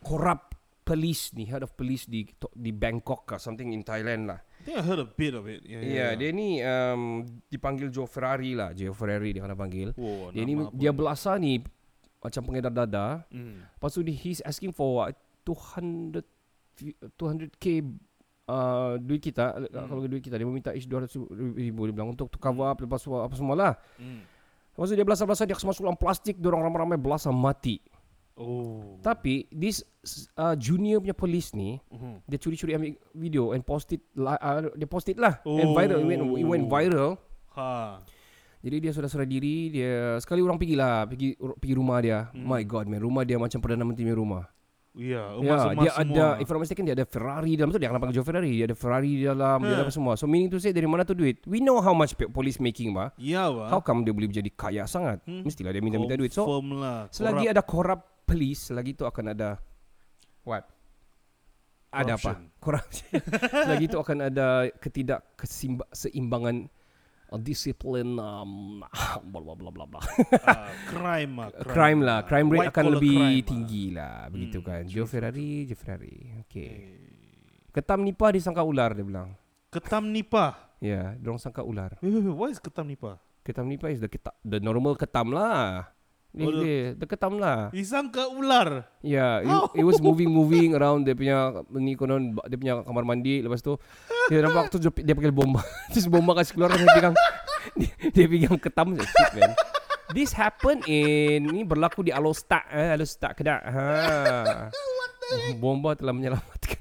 corrupt 0.00 0.54
police 0.84 1.30
ni 1.32 1.46
head 1.46 1.62
of 1.62 1.72
police 1.72 2.04
di 2.04 2.26
di 2.52 2.70
Bangkok 2.70 3.30
or 3.30 3.38
something 3.38 3.70
in 3.70 3.80
Thailand 3.80 4.28
lah. 4.28 4.40
I 4.60 4.62
think 4.62 4.76
I 4.76 4.84
heard 4.84 5.00
a 5.00 5.08
bit 5.08 5.32
of 5.32 5.48
it. 5.48 5.64
Yeah, 5.64 5.80
Ya, 5.80 5.88
yeah, 5.88 6.10
dia 6.12 6.30
ni 6.36 6.60
um, 6.60 7.24
dipanggil 7.48 7.88
Joe 7.88 8.04
Ferrari 8.04 8.52
lah. 8.52 8.76
Joe 8.76 8.92
Ferrari 8.92 9.32
dia 9.32 9.40
kena 9.40 9.56
panggil. 9.56 9.96
Wow, 9.96 10.36
dia 10.36 10.44
ni 10.44 10.52
dia 10.76 10.92
ni? 10.92 10.96
belasa 11.00 11.32
ni 11.40 11.64
macam 12.20 12.44
pengedar 12.44 12.68
dada. 12.68 13.24
Hmm. 13.32 13.64
Lepas 13.64 13.96
tu 13.96 14.04
dia, 14.04 14.12
he's 14.12 14.44
asking 14.44 14.76
for 14.76 15.00
what, 15.00 15.16
200 15.42 16.22
fi- 16.74 16.96
200k 17.14 17.64
uh, 18.46 18.94
duit 18.98 19.20
kita 19.20 19.56
Hmm. 19.56 19.86
kalau 19.86 20.00
duit 20.04 20.20
kita 20.20 20.34
dia 20.34 20.44
meminta 20.44 20.70
each 20.70 20.86
200 20.86 21.12
ribu 21.54 21.86
dia 21.86 21.94
bilang 21.94 22.10
untuk 22.10 22.28
to 22.28 22.36
cover 22.36 22.66
up 22.66 22.78
lepas 22.78 22.98
tu 22.98 23.12
apa 23.12 23.32
semua 23.32 23.54
lah. 23.54 23.72
Hmm. 23.96 24.22
Lepas 24.70 24.86
tu 24.86 24.94
dia 24.94 25.04
belasa-belasa 25.04 25.44
dia 25.44 25.56
masuk 25.56 25.82
dalam 25.82 25.94
plastik 25.94 26.36
dia 26.36 26.48
orang 26.48 26.64
ramai-ramai 26.64 26.96
belasa 26.96 27.28
mati. 27.28 27.82
Oh. 28.34 28.96
Tapi 28.98 29.44
this 29.52 29.84
uh, 30.34 30.56
junior 30.56 30.96
punya 30.98 31.12
polis 31.12 31.52
ni 31.52 31.76
Mhm. 31.92 32.24
dia 32.24 32.38
curi-curi 32.38 32.72
ambil 32.72 32.90
video 33.12 33.52
and 33.52 33.60
post 33.60 33.92
it 33.92 34.00
uh, 34.16 34.64
dia 34.72 34.88
post 34.88 35.06
it 35.06 35.20
lah 35.20 35.44
and 35.44 35.68
Oh. 35.68 35.76
viral 35.76 36.00
it 36.00 36.08
went, 36.08 36.22
it 36.34 36.46
went 36.48 36.64
viral 36.64 37.20
Ha. 37.52 38.00
jadi 38.62 38.76
dia 38.80 38.92
sudah 38.94 39.10
serah 39.10 39.28
diri 39.28 39.68
dia 39.68 40.16
sekali 40.16 40.40
orang 40.40 40.56
pergi 40.56 40.72
lah 40.72 41.04
pergi 41.04 41.36
pergi 41.36 41.74
rumah 41.74 41.98
dia 42.00 42.32
Hmm. 42.32 42.46
my 42.46 42.62
god 42.62 42.88
man 42.88 43.02
rumah 43.02 43.22
dia 43.22 43.36
macam 43.36 43.60
perdana 43.60 43.84
menteri 43.84 44.08
punya 44.08 44.16
rumah 44.16 44.44
ya 44.92 45.22
emas-emas 45.36 45.80
dia 45.80 45.92
semua. 45.92 46.02
ada 46.02 46.26
if 46.36 46.44
I'm 46.44 46.52
not 46.52 46.60
mistaken 46.60 46.82
dia 46.82 46.94
ada 46.94 47.04
Ferrari 47.04 47.52
dalam 47.54 47.70
tu 47.70 47.78
dia 47.78 47.86
akan 47.86 47.98
panggil 47.98 48.16
Joe 48.16 48.26
Ferrari 48.26 48.52
dia 48.52 48.64
ada 48.64 48.74
Ferrari 48.74 49.12
dalam 49.20 49.58
dia 49.60 49.70
ada 49.70 49.76
Huh. 49.76 49.86
apa 49.86 49.92
semua 49.92 50.12
so 50.14 50.24
meaning 50.24 50.46
to 50.46 50.56
say 50.56 50.70
dari 50.70 50.84
mana 50.84 51.02
tu 51.02 51.12
duit 51.12 51.38
we 51.44 51.58
know 51.58 51.78
how 51.78 51.92
much 51.92 52.12
police 52.28 52.58
making 52.58 52.90
bah 52.90 53.14
Ya, 53.16 53.46
bah. 53.46 53.68
how 53.68 53.78
come 53.78 54.02
dia 54.02 54.10
boleh 54.10 54.26
jadi 54.26 54.50
kaya 54.50 54.84
sangat 54.84 55.22
Hmm. 55.22 55.42
mestilah 55.42 55.70
dia 55.70 55.78
minta-minta 55.78 56.14
duit 56.14 56.30
so 56.30 56.42
lah. 56.60 57.06
selagi 57.08 57.44
Corrupt. 57.44 57.52
ada 57.52 57.62
corrupt 57.62 58.04
police 58.24 58.60
selagi 58.66 58.92
tu 58.92 59.04
akan 59.04 59.24
ada 59.28 59.62
what 60.42 60.66
ada 61.90 62.14
apa? 62.14 62.38
Corruption. 62.56 63.18
Selagi 63.66 63.84
itu 63.84 63.98
akan 63.98 64.18
ada 64.24 64.46
ketidak 64.78 65.26
keseimbangan 65.34 66.70
disiplin 67.38 68.18
um, 68.18 68.82
bla 69.30 69.38
bla 69.38 69.54
bla 69.54 69.70
bla 69.70 69.84
bla. 69.86 70.00
Ah, 70.42 70.74
crime 70.90 71.32
lah. 71.38 71.48
crime 71.62 72.00
lah, 72.02 72.18
crime 72.26 72.48
rate 72.50 72.58
White 72.66 72.70
akan 72.74 72.84
lebih 72.98 73.14
crime 73.14 73.30
lah. 73.38 73.46
tinggi 73.46 73.84
lah, 73.94 74.16
begitu 74.26 74.58
Hmm, 74.58 74.66
kan. 74.66 74.82
Joe 74.90 75.06
Ferrari, 75.06 75.50
Joe 75.70 75.78
Ferrari. 75.78 76.16
Okay. 76.48 76.72
Ketam 77.70 78.02
nipah 78.02 78.34
disangka 78.34 78.66
ular 78.66 78.90
dia 78.98 79.06
bilang. 79.06 79.30
Ketam 79.70 80.10
nipah. 80.10 80.74
Ya, 80.82 80.90
yeah, 80.90 81.06
dorong 81.22 81.38
sangka 81.38 81.62
ular. 81.62 81.94
Wait, 82.02 82.10
wait, 82.10 82.24
wait. 82.24 82.34
What 82.34 82.50
is 82.50 82.58
ketam 82.58 82.88
nipah? 82.90 83.20
Ketam 83.46 83.68
nipah 83.70 83.92
is 83.92 84.00
the 84.02 84.08
ketam, 84.10 84.34
the 84.42 84.58
normal 84.58 84.98
ketam 84.98 85.30
lah. 85.30 85.92
Oh, 86.30 86.62
dia, 86.62 86.94
the 86.94 87.06
ketam 87.10 87.42
lah. 87.42 87.74
Disangka 87.74 88.30
ular. 88.30 88.86
Ya, 89.02 89.42
yeah, 89.42 89.66
it, 89.74 89.82
it 89.82 89.84
was 89.84 89.98
moving 89.98 90.30
moving 90.30 90.78
around 90.78 91.02
dia 91.02 91.18
punya 91.18 91.66
ni 91.74 91.98
konon 91.98 92.38
dia 92.46 92.54
punya 92.54 92.74
kamar 92.86 93.02
mandi 93.02 93.42
lepas 93.42 93.58
tu 93.58 93.74
dia 94.30 94.38
nampak 94.38 94.70
tu 94.70 94.78
dia, 94.78 94.94
dia 94.94 95.14
pakai 95.18 95.34
bomba. 95.34 95.58
Terus 95.90 96.06
bomba 96.06 96.38
kasih 96.38 96.54
keluar 96.54 96.70
dia 96.70 96.86
pegang 96.86 97.18
dia, 97.74 97.90
dia 98.14 98.26
pegang 98.30 98.58
ketam 98.62 98.94
shit 98.94 99.30
man. 99.34 99.52
This 100.14 100.30
happen 100.30 100.86
in 100.86 101.50
ni 101.50 101.66
berlaku 101.66 102.06
di 102.06 102.14
Alostak 102.14 102.70
eh 102.70 102.94
Alostak 102.94 103.34
Kedah. 103.34 103.60
Ha. 103.66 103.84
Bomba 105.58 105.98
telah 105.98 106.14
menyelamatkan. 106.14 106.78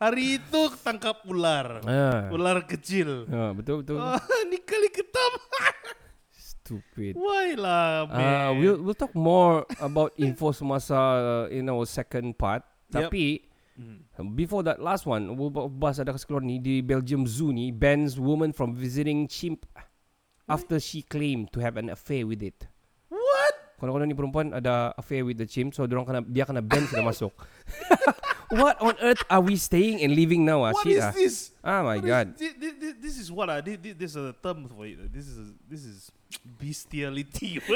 Hari 0.00 0.40
itu 0.40 0.60
tangkap 0.80 1.20
ular. 1.28 1.84
Ha. 1.84 2.32
Ular 2.32 2.64
kecil. 2.64 3.28
Ha, 3.28 3.52
betul 3.52 3.84
betul. 3.84 4.00
Ah, 4.00 4.16
ni 4.48 4.56
kali 4.64 4.88
ketam. 4.88 5.32
Stupid. 6.70 7.18
Why 7.18 7.58
lah, 7.58 8.06
man? 8.06 8.22
Uh, 8.22 8.50
we'll 8.54 8.78
we'll 8.78 8.94
talk 8.94 9.10
more 9.10 9.66
about 9.82 10.14
info 10.14 10.54
semasa 10.54 10.94
uh, 10.94 11.44
in 11.50 11.66
our 11.66 11.82
second 11.82 12.38
part. 12.38 12.62
Yep. 12.94 13.10
Tapi 13.10 13.50
before 14.38 14.62
that 14.62 14.78
last 14.78 15.02
one, 15.02 15.34
bahas 15.74 15.98
ada 15.98 16.14
kasi 16.14 16.30
keluar 16.30 16.46
ni 16.46 16.62
di 16.62 16.78
Belgium 16.78 17.26
Zoo 17.26 17.50
ni 17.50 17.74
bans 17.74 18.22
woman 18.22 18.54
from 18.54 18.78
visiting 18.78 19.26
chimp 19.26 19.66
after 20.46 20.78
she 20.78 21.02
claimed 21.02 21.50
to 21.50 21.58
have 21.58 21.74
an 21.74 21.90
affair 21.90 22.22
with 22.22 22.38
it. 22.38 22.70
What? 23.10 23.54
Kalau-kalau 23.82 24.06
ni 24.06 24.14
perempuan 24.14 24.54
ada 24.54 24.94
affair 24.94 25.26
with 25.26 25.42
the 25.42 25.48
chimp, 25.50 25.74
so 25.74 25.90
dorang 25.90 26.06
kena 26.06 26.22
dia 26.22 26.46
kena 26.46 26.62
ban 26.62 26.86
sila 26.86 27.02
masuk. 27.02 27.34
What 28.50 28.82
on 28.82 28.94
earth 28.98 29.22
are 29.30 29.38
we 29.40 29.54
staying 29.54 30.02
and 30.02 30.10
living 30.10 30.42
now? 30.42 30.66
Ah, 30.66 30.74
What 30.74 30.82
shit 30.82 30.98
is 30.98 31.06
ah. 31.06 31.14
this? 31.14 31.34
Oh 31.62 31.86
my 31.86 31.96
What 31.98 32.02
is- 32.02 32.10
god. 32.10 32.26
thi- 32.34 32.56
thi- 32.58 32.76
thi- 32.82 32.98
This, 32.98 33.14
is 33.16 33.30
what? 33.30 33.46
Uh, 33.46 33.62
this, 33.62 33.78
this 33.94 34.10
is 34.10 34.18
a 34.18 34.34
term 34.34 34.66
for 34.66 34.82
it. 34.84 34.98
This 35.08 35.30
is 35.30 35.38
this 35.70 35.82
is 35.86 36.10
bestiality. 36.58 37.62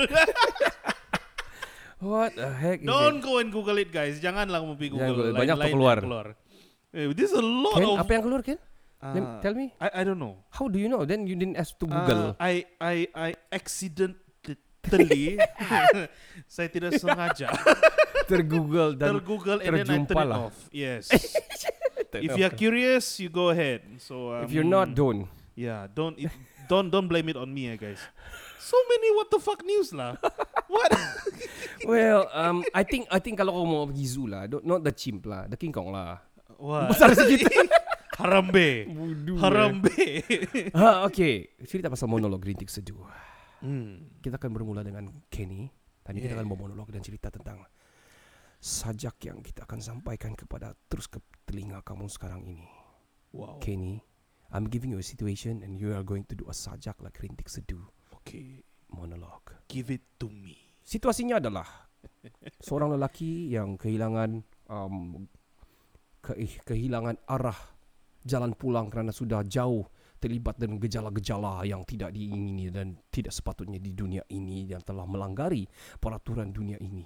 What 2.04 2.36
the 2.36 2.50
heck 2.52 2.82
is 2.82 2.86
Don't 2.86 3.18
it? 3.18 3.24
go 3.24 3.38
and 3.38 3.48
Google 3.48 3.78
it, 3.80 3.88
guys. 3.88 4.20
Janganlah 4.20 4.60
mau 4.60 4.74
pergi 4.76 4.92
Jangan 4.92 5.08
Google. 5.08 5.24
Google. 5.30 5.40
Banyak 5.40 5.56
Lain-lain 5.56 5.72
terkeluar. 5.72 5.96
yang 5.96 6.04
keluar. 6.04 6.26
Eh, 6.92 7.06
this 7.16 7.30
is 7.32 7.36
a 7.38 7.42
lot 7.42 7.74
Ken, 7.80 7.86
of. 7.88 7.96
apa 8.02 8.10
yang 8.12 8.22
keluar 8.26 8.40
Ken? 8.44 8.58
Lem- 9.04 9.24
Ah, 9.24 9.38
tell 9.40 9.54
me. 9.54 9.72
I 9.80 9.88
I 9.88 10.02
don't 10.04 10.18
know. 10.18 10.42
How 10.50 10.66
do 10.68 10.76
you 10.76 10.88
know? 10.90 11.06
Then 11.06 11.24
you 11.24 11.36
didn't 11.36 11.56
ask 11.56 11.72
to 11.80 11.86
Uh, 11.86 11.92
Google. 11.92 12.22
I 12.36 12.66
I 12.76 12.94
I 13.14 13.28
accidentally 13.48 15.38
saya 16.54 16.68
tidak 16.68 16.98
sengaja 17.00 17.48
Tergoogle 18.30 18.96
dan 18.96 19.18
tergoogle 19.18 19.60
and 19.60 19.72
then 19.76 19.86
I 19.88 19.98
turn 20.04 20.28
it 20.28 20.32
off. 20.32 20.56
Yes. 20.70 21.08
If 22.14 22.38
you're 22.38 22.54
curious, 22.54 23.18
you 23.18 23.26
go 23.26 23.50
ahead. 23.50 23.82
So 23.98 24.30
um, 24.30 24.46
If 24.46 24.54
you're 24.54 24.62
not, 24.66 24.94
don't. 24.94 25.26
yeah, 25.58 25.90
don't 25.90 26.14
it, 26.14 26.30
don't 26.70 26.86
don't 26.86 27.10
blame 27.10 27.26
it 27.26 27.34
on 27.34 27.50
me, 27.50 27.66
eh, 27.66 27.74
guys. 27.74 27.98
So 28.62 28.78
many 28.86 29.10
what 29.18 29.34
the 29.34 29.42
fuck 29.42 29.60
news 29.66 29.90
lah. 29.90 30.14
what? 30.70 30.90
Well, 31.84 32.30
um, 32.32 32.64
I 32.72 32.80
think 32.80 33.10
I 33.12 33.20
think 33.20 33.36
kalau 33.36 33.52
kau 33.52 33.66
mau 33.68 33.84
pergi 33.84 34.06
zoo 34.08 34.24
lah, 34.24 34.48
not 34.48 34.80
the 34.80 34.94
chimp 34.94 35.28
lah, 35.28 35.44
the 35.50 35.58
king 35.58 35.68
kong 35.68 35.92
lah. 35.92 36.22
What? 36.56 36.94
Besar 36.96 37.12
sikit. 37.12 37.44
Harambe. 38.16 38.88
Bodoh, 38.88 39.36
Harambe. 39.42 40.22
ha, 40.72 41.04
okay. 41.04 41.50
Cerita 41.66 41.90
pasal 41.92 42.06
monolog 42.08 42.40
Rintik 42.40 42.70
Seduh. 42.70 43.04
Hmm. 43.60 44.06
Kita 44.22 44.38
akan 44.38 44.54
bermula 44.54 44.80
dengan 44.80 45.10
Kenny. 45.28 45.68
Tadi 46.00 46.22
kita 46.22 46.32
Yeah. 46.32 46.40
akan 46.40 46.48
bermonolog 46.48 46.88
dan 46.88 47.02
cerita 47.04 47.28
tentang 47.28 47.64
sajak 48.64 49.20
yang 49.28 49.44
kita 49.44 49.68
akan 49.68 49.76
sampaikan 49.84 50.32
kepada 50.32 50.72
terus 50.88 51.04
ke 51.04 51.20
telinga 51.44 51.84
kamu 51.84 52.08
sekarang 52.08 52.40
ini. 52.48 52.64
Wow. 53.36 53.60
Kenny, 53.60 54.00
I'm 54.56 54.72
giving 54.72 54.96
you 54.96 54.96
a 54.96 55.04
situation 55.04 55.60
and 55.60 55.76
you 55.76 55.92
are 55.92 56.00
going 56.00 56.24
to 56.32 56.34
do 56.38 56.48
a 56.48 56.56
sajak 56.56 56.96
like 57.04 57.20
Rintik 57.20 57.52
Seduh 57.52 57.84
Okay. 58.24 58.64
monolog. 58.88 59.52
Give 59.68 59.92
it 59.92 60.16
to 60.16 60.32
me. 60.32 60.56
Situasinya 60.80 61.36
adalah 61.44 61.68
seorang 62.64 62.96
lelaki 62.96 63.52
yang 63.52 63.76
kehilangan 63.76 64.40
um, 64.72 65.28
ke- 66.24 66.64
kehilangan 66.64 67.20
arah 67.28 67.58
jalan 68.24 68.56
pulang 68.56 68.88
kerana 68.88 69.12
sudah 69.12 69.44
jauh 69.44 69.84
terlibat 70.16 70.56
dengan 70.56 70.80
gejala-gejala 70.80 71.68
yang 71.68 71.84
tidak 71.84 72.16
diingini 72.16 72.72
dan 72.72 72.96
tidak 73.12 73.36
sepatutnya 73.36 73.76
di 73.76 73.92
dunia 73.92 74.24
ini 74.32 74.72
yang 74.72 74.80
telah 74.80 75.04
melanggari 75.04 75.68
peraturan 76.00 76.48
dunia 76.48 76.80
ini. 76.80 77.04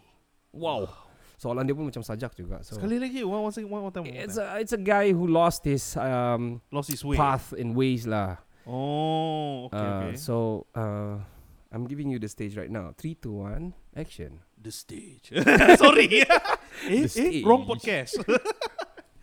Wow. 0.54 1.07
Soalan 1.38 1.62
dia 1.62 1.70
pun 1.72 1.86
macam 1.86 2.02
sajak 2.02 2.34
juga. 2.34 2.58
So 2.66 2.74
Sekali 2.76 2.98
lagi, 2.98 3.22
one, 3.22 3.38
one, 3.38 3.46
one 3.46 3.54
time. 3.54 3.70
One 3.70 3.82
more 3.86 3.94
it's 4.26 4.34
time. 4.34 4.58
a 4.58 4.58
it's 4.58 4.74
a 4.74 4.82
guy 4.82 5.14
who 5.14 5.30
lost 5.30 5.62
his 5.62 5.94
um, 5.94 6.58
Lost 6.74 6.90
his 6.90 7.06
way. 7.06 7.14
path 7.14 7.54
and 7.54 7.78
ways 7.78 8.10
lah. 8.10 8.42
Oh, 8.66 9.70
okay, 9.70 9.78
Uh, 9.78 9.98
okay. 10.10 10.16
So 10.18 10.66
uh, 10.74 11.22
I'm 11.70 11.86
giving 11.86 12.10
you 12.10 12.18
the 12.18 12.28
stage 12.28 12.58
right 12.58 12.68
now. 12.68 12.90
Three, 12.98 13.14
two, 13.14 13.38
one, 13.46 13.72
action. 13.94 14.42
The 14.58 14.74
stage. 14.74 15.30
Sorry. 15.80 16.10
eh, 16.26 17.06
The 17.06 17.40
eh, 17.40 17.46
wrong 17.46 17.62
stage. 17.64 17.70
podcast. 17.70 18.12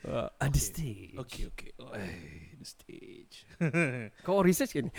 Uh, 0.06 0.30
At 0.38 0.54
the 0.54 0.62
stage. 0.62 1.18
okay, 1.18 1.50
okay. 1.50 1.74
Oh, 1.82 1.90
eh, 1.98 2.54
the 2.62 2.68
stage. 2.70 3.42
Kau 4.22 4.46
research 4.46 4.78
kan? 4.78 4.94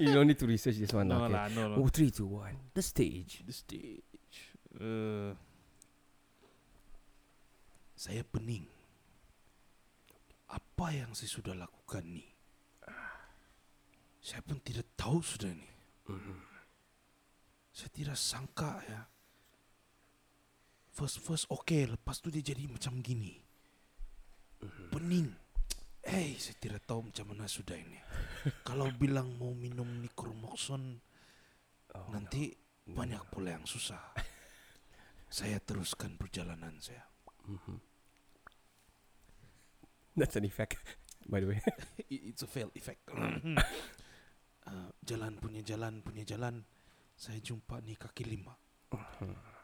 you 0.00 0.08
don't 0.16 0.24
need 0.24 0.40
to 0.40 0.48
research 0.48 0.80
this 0.80 0.88
one. 0.96 1.12
no 1.12 1.28
okay. 1.28 1.36
lah, 1.36 1.52
no, 1.52 1.68
no. 1.68 1.76
Oh, 1.76 1.92
three, 1.92 2.08
two, 2.08 2.24
one. 2.24 2.56
The 2.72 2.80
stage. 2.80 3.44
The 3.44 3.52
stage. 3.52 4.00
Uh, 4.80 5.36
saya 8.02 8.26
pening. 8.26 8.66
Apa 10.50 10.90
yang 10.90 11.14
saya 11.14 11.30
sudah 11.30 11.54
lakukan 11.54 12.02
ni? 12.02 12.26
Saya 14.18 14.42
pun 14.42 14.58
tidak 14.58 14.90
tahu 14.98 15.22
sudah 15.22 15.54
ni. 15.54 15.70
Saya 17.70 17.90
tidak 17.94 18.18
sangka 18.18 18.82
ya. 18.90 19.06
First 20.90 21.22
first 21.22 21.46
okay, 21.46 21.86
lepas 21.86 22.18
tu 22.18 22.26
dia 22.34 22.42
jadi 22.42 22.66
macam 22.66 22.98
gini. 22.98 23.38
Pening. 24.90 25.30
Eh, 26.02 26.34
saya 26.42 26.58
tidak 26.58 26.82
tahu 26.82 27.06
macam 27.06 27.30
mana 27.30 27.46
sudah 27.46 27.78
ini. 27.78 28.02
Kalau 28.66 28.90
bilang 28.98 29.30
mau 29.38 29.54
minum 29.54 29.86
Nicromoxon, 30.02 30.98
nanti 32.10 32.50
banyak 32.82 33.22
pula 33.30 33.54
yang 33.54 33.62
susah. 33.62 34.10
saya 35.38 35.62
teruskan 35.62 36.18
perjalanan 36.18 36.74
saya. 36.82 37.06
That's 40.18 40.36
an 40.36 40.44
effect, 40.44 40.76
by 41.32 41.40
the 41.40 41.48
way. 41.48 41.60
It's 42.12 42.44
a 42.44 42.50
fail 42.50 42.68
effect. 42.76 43.00
uh, 44.68 44.90
jalan 45.00 45.40
punya 45.40 45.64
jalan 45.64 46.04
punya 46.04 46.28
jalan, 46.28 46.60
saya 47.16 47.40
jumpa 47.40 47.80
ni 47.80 47.96
kaki 47.96 48.28
lima. 48.28 48.52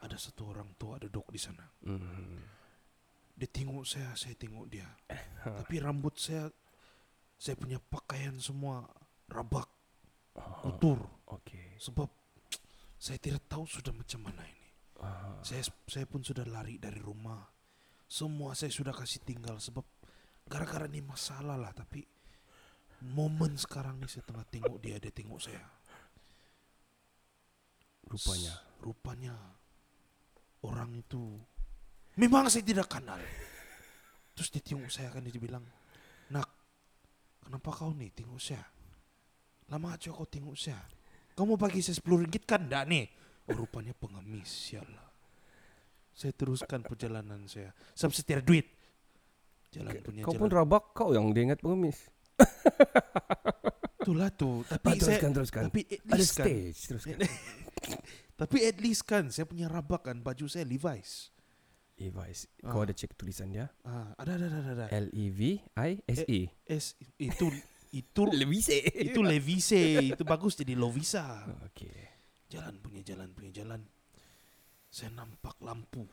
Ada 0.01 0.17
satu 0.17 0.57
orang 0.57 0.73
tua 0.81 0.97
duduk 0.97 1.29
di 1.29 1.37
sana. 1.37 1.69
Dia 3.37 3.49
tengok 3.53 3.85
saya, 3.85 4.17
saya 4.17 4.33
tengok 4.41 4.65
dia. 4.73 4.89
Tapi 5.45 5.77
rambut 5.85 6.17
saya, 6.17 6.49
saya 7.37 7.53
punya 7.61 7.77
pakaian 7.77 8.41
semua 8.41 8.89
rabak, 9.29 9.69
kotor. 10.65 11.29
okay. 11.29 11.77
Sebab 11.77 12.09
saya 13.05 13.21
tidak 13.21 13.45
tahu 13.53 13.69
sudah 13.69 13.93
macam 13.93 14.25
mana 14.25 14.49
ini. 14.49 14.69
Saya 15.45 15.63
saya 15.87 16.09
pun 16.09 16.25
sudah 16.25 16.49
lari 16.49 16.81
dari 16.81 16.99
rumah. 16.99 17.45
Semua 18.09 18.57
saya 18.57 18.73
sudah 18.73 18.97
kasih 18.97 19.21
tinggal 19.23 19.61
sebab 19.61 19.85
gara-gara 20.49 20.89
ini 20.89 21.05
masalah 21.05 21.55
lah. 21.61 21.71
Tapi 21.77 22.01
momen 23.13 23.55
sekarang 23.55 24.01
ni 24.01 24.09
saya 24.11 24.25
tengah 24.27 24.47
tengok 24.49 24.77
dia, 24.81 24.97
dia 24.99 25.13
tengok 25.13 25.39
saya. 25.39 25.63
Rupanya. 28.09 28.53
S- 28.57 28.67
Rupanya 28.79 29.35
orang 30.63 30.95
itu 31.03 31.35
memang 32.15 32.47
saya 32.47 32.63
tidak 32.63 32.87
kenal. 32.87 33.19
Terus 34.39 34.49
dia 34.55 34.63
tengok 34.63 34.87
saya 34.87 35.11
kan 35.11 35.27
dia 35.27 35.35
bilang, 35.35 35.67
nak 36.31 36.47
kenapa 37.43 37.75
kau 37.75 37.91
nih 37.91 38.15
tengok 38.15 38.39
saya? 38.39 38.63
Lama 39.69 39.99
aja 39.99 40.15
kau 40.15 40.25
tengok 40.31 40.55
saya. 40.55 40.79
Kamu 41.35 41.59
bagi 41.59 41.83
saya 41.83 41.99
10 41.99 42.23
ringgit 42.23 42.47
kan 42.47 42.71
enggak 42.71 42.87
nih? 42.87 43.05
Oh 43.51 43.55
rupanya 43.67 43.95
pengemis, 43.99 44.47
sialah. 44.47 45.11
Saya 46.15 46.31
teruskan 46.35 46.87
perjalanan 46.87 47.47
saya. 47.51 47.75
Sebab 47.99 48.11
saya 48.15 48.27
tidak 48.27 48.45
duit. 48.47 48.67
Jalan 49.69 49.93
punya 50.01 50.23
Kau 50.23 50.33
jalan. 50.33 50.41
pun 50.41 50.51
rabak, 50.51 50.85
kau 50.93 51.11
yang 51.13 51.29
dia 51.31 51.45
ingat 51.45 51.61
pengemis. 51.61 52.09
Itulah 53.99 54.31
tuh. 54.31 54.65
Tapi 54.65 54.87
Ah, 54.87 54.95
saya, 54.95 55.19
teruskan, 55.19 55.31
teruskan. 55.35 55.63
Tapi 55.69 55.81
at 55.85 56.01
Ada 56.07 56.17
least 56.17 56.33
kan. 56.33 56.47
stage, 56.47 56.79
teruskan. 56.87 57.17
Tapi 58.41 58.59
at 58.65 58.77
least 58.79 59.03
kan 59.03 59.25
saya 59.29 59.45
punya 59.45 59.67
rabak 59.67 60.07
kan 60.07 60.17
baju 60.19 60.47
saya 60.47 60.63
Levi's. 60.63 61.35
Levi's. 61.99 62.47
Ah. 62.63 62.71
Kau 62.71 62.81
ada 62.81 62.95
cek 62.95 63.13
tulisan 63.13 63.51
dia? 63.51 63.67
Ah, 63.83 64.15
ada 64.17 64.39
ada 64.39 64.47
ada 64.47 64.59
ada. 64.63 64.73
ada. 64.79 64.87
L 64.95 65.11
E 65.11 65.27
V 65.29 65.41
I 65.75 65.91
S 66.07 66.23
E. 66.25 66.47
S 66.65 66.85
itu 67.19 67.51
itu 67.91 68.23
Levi's. 68.39 68.71
itu 68.95 69.21
Levise 69.21 69.83
itu 70.07 70.23
bagus 70.23 70.55
jadi 70.55 70.79
Lovisa. 70.79 71.43
Okay. 71.67 72.15
Jalan 72.49 72.79
punya 72.79 73.03
jalan 73.03 73.29
punya 73.35 73.51
jalan. 73.53 73.83
Saya 74.89 75.11
nampak 75.11 75.59
lampu. 75.59 76.07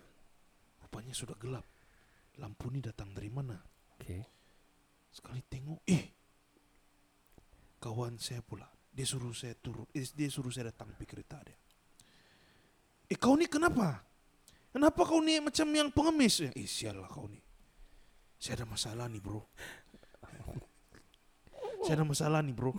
Rupanya 0.81 1.13
sudah 1.13 1.37
gelap. 1.37 1.63
Lampu 2.39 2.67
ini 2.71 2.83
datang 2.83 3.15
dari 3.15 3.31
mana? 3.31 3.55
Okay. 3.95 4.19
Sekali 5.07 5.39
tengok, 5.47 5.79
eh, 5.87 6.03
kawan 7.79 8.19
saya 8.19 8.43
pula. 8.43 8.67
Dia 8.95 9.07
suruh 9.07 9.31
saya 9.31 9.55
turun, 9.55 9.87
eh, 9.95 10.03
dia 10.03 10.27
suruh 10.27 10.51
saya 10.51 10.71
datang 10.71 10.91
pergi 10.95 11.07
kereta 11.07 11.39
dia. 11.43 11.55
Eh 13.05 13.17
kau 13.19 13.37
ni 13.37 13.45
kenapa? 13.45 14.01
Kenapa 14.73 15.07
kau 15.07 15.21
ni 15.21 15.39
macam 15.39 15.67
yang 15.71 15.87
pengemis? 15.93 16.51
Eh 16.51 16.67
sial 16.67 16.99
lah 16.99 17.07
kau 17.07 17.29
ni. 17.29 17.39
Saya 18.41 18.63
ada 18.63 18.65
masalah 18.67 19.05
nih 19.07 19.21
bro. 19.21 19.45
Saya 21.85 22.01
ada 22.01 22.05
masalah 22.07 22.39
nih 22.41 22.55
bro. 22.55 22.73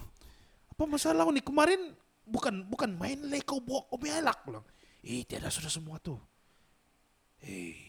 Apa 0.74 0.84
masalah 0.84 1.24
kau 1.24 1.32
ni? 1.32 1.40
Kemarin 1.40 1.94
bukan 2.26 2.66
bukan 2.66 2.90
main 2.98 3.22
le 3.22 3.38
kau 3.46 3.62
bawa 3.62 3.86
kau 3.86 3.96
belak 3.96 4.38
bilang. 4.44 4.66
Eh 5.06 5.22
tiada 5.22 5.48
sudah 5.48 5.70
semua 5.70 6.02
tuh. 6.02 6.18
Eh. 7.46 7.85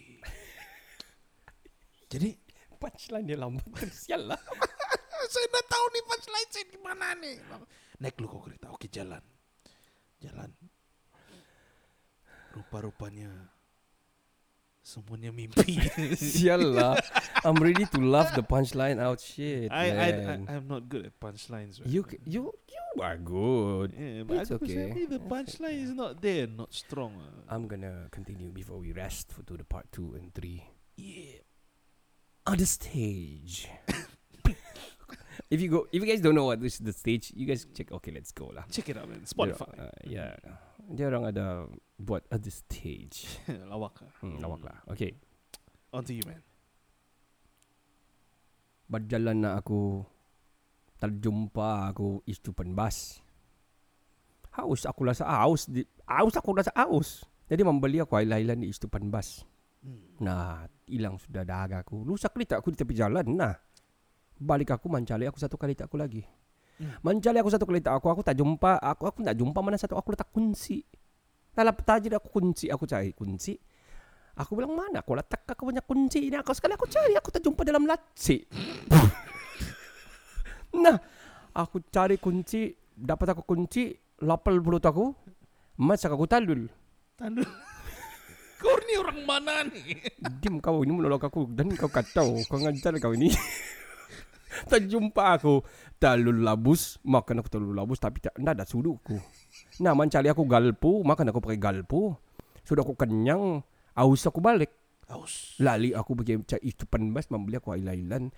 Jadi 2.08 2.48
Punchline 2.78 3.26
dia 3.26 3.38
lambat. 3.38 3.65
Sial 4.06 4.30
lah. 4.30 4.39
saya 5.34 5.48
dah 5.52 5.63
tahu 5.65 5.86
nih 5.91 6.04
punchline 6.08 6.50
saya 6.54 6.65
di 6.70 6.80
mana 6.80 7.08
nih. 7.17 7.36
Naik 8.00 8.15
lu 8.22 8.30
kau 8.30 8.41
kereta. 8.46 8.70
Oke 8.70 8.88
jalan. 8.88 9.22
Jalan. 10.22 10.50
Rupa-rupanya 12.54 13.30
semuanya 14.82 15.34
mimpi. 15.34 15.78
Sial 16.15 16.74
lah. 16.74 16.96
I'm 17.43 17.58
ready 17.60 17.86
to 17.91 18.00
laugh 18.02 18.32
the 18.38 18.46
punchline 18.46 19.02
out. 19.02 19.20
Shit, 19.20 19.74
I, 19.74 19.91
I, 19.91 20.10
I. 20.15 20.36
I'm 20.48 20.65
not 20.70 20.88
good 20.88 21.12
at 21.12 21.13
punchlines. 21.20 21.82
man. 21.82 21.91
you, 21.91 22.06
c- 22.08 22.22
you, 22.24 22.54
you 22.54 23.02
are 23.04 23.17
good. 23.20 23.93
yeah, 23.93 24.24
but 24.24 24.48
it's 24.48 24.54
okay. 24.54 25.06
the 25.06 25.20
punchline 25.22 25.82
is 25.84 25.93
not 25.93 26.22
there, 26.22 26.48
not 26.48 26.74
strong. 26.74 27.13
ah. 27.20 27.54
I'm 27.54 27.67
gonna 27.67 28.08
continue 28.10 28.50
before 28.50 28.80
we 28.80 28.93
rest 28.93 29.34
for 29.34 29.43
to 29.43 29.58
the 29.58 29.65
part 29.67 29.91
two 29.91 30.15
and 30.15 30.34
three. 30.34 30.63
yeah. 30.96 31.46
On 32.47 32.55
the 32.55 32.65
stage. 32.65 33.67
if 35.51 35.60
you 35.60 35.67
go, 35.67 35.83
if 35.91 35.99
you 35.99 36.07
guys 36.07 36.23
don't 36.23 36.36
know 36.36 36.47
what 36.47 36.63
this 36.63 36.79
is 36.79 36.83
the 36.83 36.95
stage, 36.95 37.36
you 37.36 37.43
guys 37.43 37.67
check. 37.75 37.91
Okay, 37.91 38.12
let's 38.15 38.31
go 38.31 38.47
lah. 38.55 38.63
Check 38.71 38.88
it 38.88 38.95
out, 38.95 39.12
man. 39.12 39.19
Dia- 39.19 39.27
Spotify. 39.27 39.71
uh, 39.75 39.91
yeah. 40.07 40.31
Dia 40.88 41.12
orang 41.12 41.27
ada 41.27 41.67
buat 41.99 42.23
at 42.31 42.39
the 42.39 42.53
stage. 42.53 43.27
Lawak. 43.71 43.99
ah. 43.99 44.12
Hmm, 44.23 44.39
lawak 44.39 44.63
lah. 44.63 44.79
Okay. 44.95 45.19
On 45.91 45.99
to 45.99 46.15
you, 46.15 46.23
man. 46.23 46.39
Berjalan 48.88 49.43
na 49.43 49.60
aku 49.60 50.07
terjumpa 51.03 51.91
aku 51.91 52.23
istupan 52.23 52.71
bas. 52.71 53.19
Haus 54.55 54.88
aku 54.88 55.03
rasa 55.03 55.27
haus. 55.27 55.67
Di, 55.67 55.83
haus 56.07 56.31
aku 56.39 56.55
rasa 56.55 56.71
haus. 56.79 57.27
Jadi 57.51 57.67
membeli 57.67 57.99
aku 57.99 58.15
air-airan 58.15 58.63
di 58.63 58.71
istupan 58.71 59.12
bas. 59.12 59.43
Hmm. 59.88 60.19
Nah, 60.19 60.67
hilang 60.84 61.15
sudah 61.15 61.47
dahaga 61.47 61.80
aku. 61.80 62.04
Rusak 62.04 62.36
kereta 62.36 62.60
aku 62.60 62.76
di 62.76 62.78
tepi 62.84 62.91
jalan. 62.91 63.23
Nah, 63.23 63.56
balik 64.36 64.76
aku 64.76 64.91
mencari 64.91 65.23
aku 65.23 65.39
satu 65.39 65.56
kereta 65.56 65.88
aku 65.88 65.95
lagi. 65.95 66.28
Hmm. 66.76 67.00
Mencari 67.00 67.39
aku 67.39 67.47
satu 67.47 67.63
kereta 67.63 67.95
aku, 67.95 68.12
aku 68.12 68.19
tak 68.19 68.36
jumpa. 68.36 68.84
Aku 68.84 69.08
aku 69.08 69.23
tak 69.23 69.39
jumpa 69.39 69.63
mana 69.63 69.80
satu 69.80 69.95
aku 69.95 70.12
letak 70.12 70.28
kunci. 70.36 70.84
Dalam 71.56 71.73
tajir 71.73 72.12
aku 72.19 72.28
kunci, 72.28 72.67
aku 72.67 72.84
cari 72.84 73.15
kunci. 73.15 73.56
Aku 74.38 74.54
bilang 74.54 74.76
mana? 74.76 75.02
Aku 75.02 75.17
letak 75.17 75.47
aku 75.47 75.71
punya 75.71 75.82
kunci 75.82 76.30
ini. 76.30 76.36
Aku 76.38 76.52
sekali 76.52 76.76
aku 76.76 76.86
cari, 76.86 77.15
aku 77.15 77.32
tak 77.32 77.41
jumpa 77.41 77.63
dalam 77.63 77.88
laci. 77.88 78.43
nah, 80.84 81.00
aku 81.56 81.82
cari 81.89 82.21
kunci, 82.21 82.76
dapat 82.93 83.34
aku 83.34 83.41
kunci, 83.41 83.97
lapel 84.21 84.62
perut 84.62 84.86
aku, 84.86 85.15
masak 85.82 86.13
aku 86.13 86.30
talul. 86.30 86.69
Tandul. 87.17 87.47
Kau 88.58 88.78
ni 88.89 88.93
orang 88.98 89.20
mana 89.22 89.56
nih? 89.70 90.02
Diam 90.41 90.58
kau 90.58 90.82
ini 90.82 90.89
menolak 90.89 91.30
aku 91.30 91.46
dan 91.54 91.70
kau 91.78 91.89
kacau 91.89 92.41
kau 92.50 92.58
ngajar 92.58 92.98
kau 92.98 93.13
ini. 93.13 93.30
tak 94.72 94.89
jumpa 94.89 95.38
aku 95.38 95.62
talul 96.02 96.41
labus 96.41 96.98
makan 97.06 97.46
aku 97.46 97.50
talul 97.54 97.78
labus 97.78 98.02
tapi 98.02 98.17
tak 98.26 98.34
ada 98.41 98.65
suduku. 98.65 99.22
Nah 99.86 99.93
mencari 99.93 100.34
aku 100.34 100.41
galpu 100.50 101.06
makan 101.06 101.30
aku 101.30 101.39
pakai 101.41 101.62
galpu. 101.62 102.17
Sudah 102.65 102.82
aku 102.82 102.98
kenyang 102.98 103.62
aus 103.93 104.26
aku 104.26 104.41
balik. 104.41 104.74
Aus. 105.08 105.56
Lali 105.62 105.93
aku 105.93 106.17
pergi 106.17 106.41
cari 106.43 106.67
istupan 106.67 107.13
bas 107.13 107.30
membeli 107.30 107.62
aku 107.62 107.78
ailan. 107.78 108.34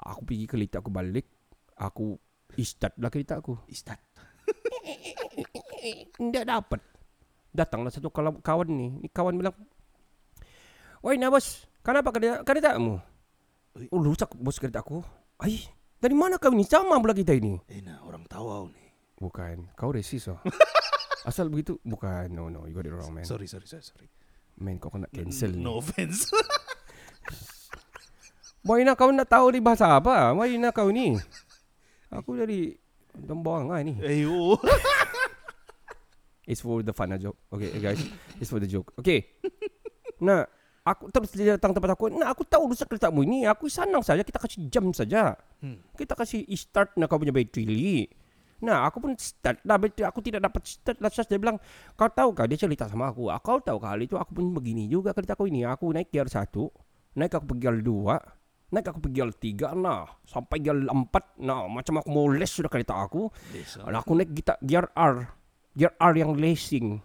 Aku 0.00 0.24
pergi 0.24 0.48
kereta 0.48 0.80
aku 0.80 0.90
balik. 0.90 1.28
Aku 1.76 2.16
istart 2.56 2.96
lah 2.96 3.12
kereta 3.12 3.38
aku. 3.38 3.60
Istat. 3.68 4.00
Tidak 6.18 6.44
dapat. 6.48 6.89
Datanglah 7.50 7.90
satu 7.90 8.10
kawan, 8.10 8.38
kawan 8.40 8.68
ni. 8.70 8.88
Ni 9.02 9.08
kawan 9.10 9.34
bilang, 9.34 9.54
Woi 11.00 11.16
Nabos, 11.16 11.64
kenapa 11.80 12.12
kereta, 12.12 12.44
keretamu? 12.44 13.00
Ui. 13.78 13.86
Oh 13.88 14.02
rusak 14.02 14.36
bos 14.36 14.60
kereta 14.60 14.84
aku. 14.84 15.00
Ay, 15.40 15.64
dari 15.96 16.12
mana 16.12 16.36
kau 16.36 16.52
ni? 16.52 16.66
Sama 16.66 17.00
pula 17.00 17.16
kita 17.16 17.32
ini. 17.32 17.56
Eh 17.70 17.80
nah, 17.80 18.04
orang 18.04 18.28
tahu 18.28 18.68
nih. 18.68 18.88
Bukan, 19.20 19.56
kau 19.76 19.92
resis 19.92 20.28
oh. 20.28 20.40
Asal 21.28 21.52
begitu? 21.52 21.76
Bukan, 21.84 22.32
no 22.32 22.48
no, 22.48 22.64
you 22.64 22.72
got 22.72 22.88
it 22.88 22.92
wrong 22.92 23.12
man. 23.12 23.28
Sorry, 23.28 23.44
sorry, 23.44 23.68
sorry, 23.68 23.84
sorry. 23.84 24.08
Man, 24.60 24.80
kau 24.80 24.92
kena 24.92 25.08
cancel 25.08 25.56
ni. 25.56 25.64
No 25.64 25.80
offense. 25.80 26.28
Boy 28.66 28.84
nak 28.84 29.00
kau 29.00 29.08
nak 29.08 29.28
tahu 29.28 29.56
ni 29.56 29.60
bahasa 29.64 29.96
apa? 29.96 30.36
Boy 30.36 30.60
nak 30.60 30.76
kau 30.76 30.92
ni. 30.92 31.16
Aku 32.16 32.36
dari 32.36 32.76
Tembuanga 33.10 33.82
ni. 33.82 33.98
Ayo. 34.04 34.54
It's 36.50 36.58
for 36.58 36.82
the 36.82 36.90
fun 36.90 37.14
joke. 37.22 37.38
Okay, 37.54 37.70
guys. 37.78 38.02
It's 38.42 38.50
for 38.50 38.58
the 38.58 38.66
joke. 38.66 38.90
Okay. 38.98 39.30
Nah, 40.20 40.44
aku 40.84 41.08
terus 41.08 41.32
dia 41.32 41.56
datang 41.56 41.72
tempat 41.72 41.96
aku. 41.96 42.12
Nah, 42.12 42.28
aku 42.28 42.44
tahu 42.44 42.68
rusak 42.68 42.92
keretamu 42.92 43.24
ini. 43.24 43.48
Aku 43.48 43.72
senang 43.72 44.04
saja. 44.04 44.20
Kita 44.20 44.36
kasih 44.36 44.68
jam 44.68 44.92
saja. 44.92 45.32
Hmm. 45.64 45.80
Kita 45.96 46.12
kasih 46.12 46.44
start 46.52 46.92
nak 47.00 47.08
kau 47.08 47.16
punya 47.16 47.32
bateri 47.32 47.64
li. 47.64 48.04
Nah, 48.60 48.84
aku 48.84 49.00
pun 49.00 49.16
start 49.16 49.64
lah 49.64 49.80
bateri. 49.80 50.04
Aku 50.04 50.20
tidak 50.20 50.44
dapat 50.44 50.68
start 50.68 51.00
lah. 51.00 51.08
Dia 51.08 51.40
bilang, 51.40 51.56
kau 51.96 52.12
tahu 52.12 52.36
kah? 52.36 52.44
Dia 52.44 52.60
cerita 52.60 52.84
sama 52.84 53.08
aku. 53.08 53.32
"Ah, 53.32 53.40
Kau 53.40 53.64
tahu 53.64 53.80
kah 53.80 53.96
hal 53.96 54.04
itu? 54.04 54.20
Aku 54.20 54.36
pun 54.36 54.52
begini 54.52 54.84
juga 54.92 55.16
kereta 55.16 55.32
aku 55.32 55.48
ini. 55.48 55.64
Aku 55.64 55.88
naik 55.88 56.12
gear 56.12 56.28
satu. 56.28 56.68
Naik 57.16 57.32
aku 57.40 57.56
pergi 57.56 57.64
gear 57.64 57.76
dua. 57.80 58.20
Naik 58.68 58.92
aku 58.92 59.00
pergi 59.00 59.16
gear 59.24 59.30
tiga. 59.32 59.72
Nah, 59.72 60.04
sampai 60.28 60.60
gear 60.60 60.76
empat. 60.76 61.40
Nah, 61.40 61.64
macam 61.64 62.04
aku 62.04 62.12
mau 62.12 62.28
les 62.28 62.52
sudah 62.52 62.68
kereta 62.68 62.92
aku. 62.92 63.32
Kalau 63.88 63.96
aku 63.96 64.12
naik 64.20 64.36
gear 64.60 64.92
R. 64.92 65.39
Gear 65.76 65.94
R 65.98 66.14
yang 66.18 66.34
racing. 66.34 66.98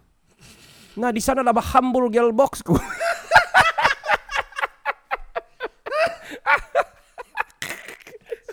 Nah, 0.96 1.12
di 1.12 1.20
sana 1.20 1.44
lah 1.44 1.52
humble 1.76 2.08
gearboxku. 2.08 2.74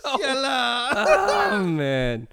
Sialah. 0.04 0.92
oh, 1.56 1.64
man. 1.64 2.28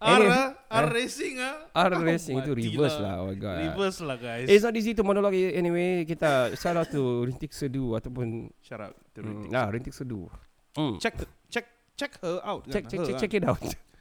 R, 0.00 0.24
ah, 0.32 0.56
R 0.80 0.86
eh, 0.88 0.92
racing 0.96 1.36
ah. 1.44 1.68
R 1.76 1.92
racing 2.00 2.40
itu 2.40 2.56
reverse 2.56 2.96
lah. 2.96 3.20
lah. 3.20 3.28
Oh 3.28 3.28
my 3.28 3.36
god. 3.36 3.60
Reverse 3.68 4.00
lah 4.00 4.16
guys. 4.16 4.48
It's 4.48 4.64
not 4.64 4.72
easy 4.72 4.96
to 4.96 5.04
monologue 5.04 5.36
anyway. 5.36 6.08
Kita 6.08 6.56
shout 6.56 6.80
out 6.80 6.88
to 6.88 7.28
Rintik 7.28 7.52
Sedu 7.52 7.92
ataupun 7.92 8.48
Shout 8.64 8.80
out 8.80 8.96
to 9.12 9.20
mm, 9.20 9.28
Rintik. 9.28 9.48
nah, 9.52 9.68
Rintik 9.68 9.92
Sedu. 9.92 10.24
Mm. 10.72 10.96
Check 11.04 11.20
check 11.52 11.68
check 12.00 12.16
her 12.24 12.40
out. 12.40 12.64
Check, 12.72 12.88
kan? 12.88 12.96
check, 12.96 13.00
Her, 13.04 13.06
check, 13.12 13.16
ah. 13.16 13.20
check 13.20 13.32
it 13.36 13.44
out. 13.44 13.60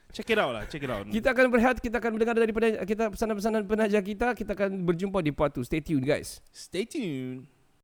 Check 0.10 0.34
it 0.34 0.42
out 0.42 0.58
lah, 0.58 0.66
check 0.66 0.82
it 0.82 0.90
out. 0.90 1.06
kita 1.06 1.38
akan 1.38 1.54
berehat, 1.54 1.78
kita 1.78 2.02
akan 2.02 2.18
mendengar 2.18 2.34
daripada 2.34 2.82
kita 2.82 3.14
pesanan-pesanan 3.14 3.62
penaja 3.70 4.00
kita. 4.02 4.34
Kita 4.34 4.58
akan 4.58 4.82
berjumpa 4.82 5.22
di 5.22 5.30
part 5.30 5.54
2. 5.54 5.62
Stay 5.62 5.86
tuned 5.86 6.02
guys. 6.02 6.42
Stay 6.50 6.82
tuned. 6.90 7.59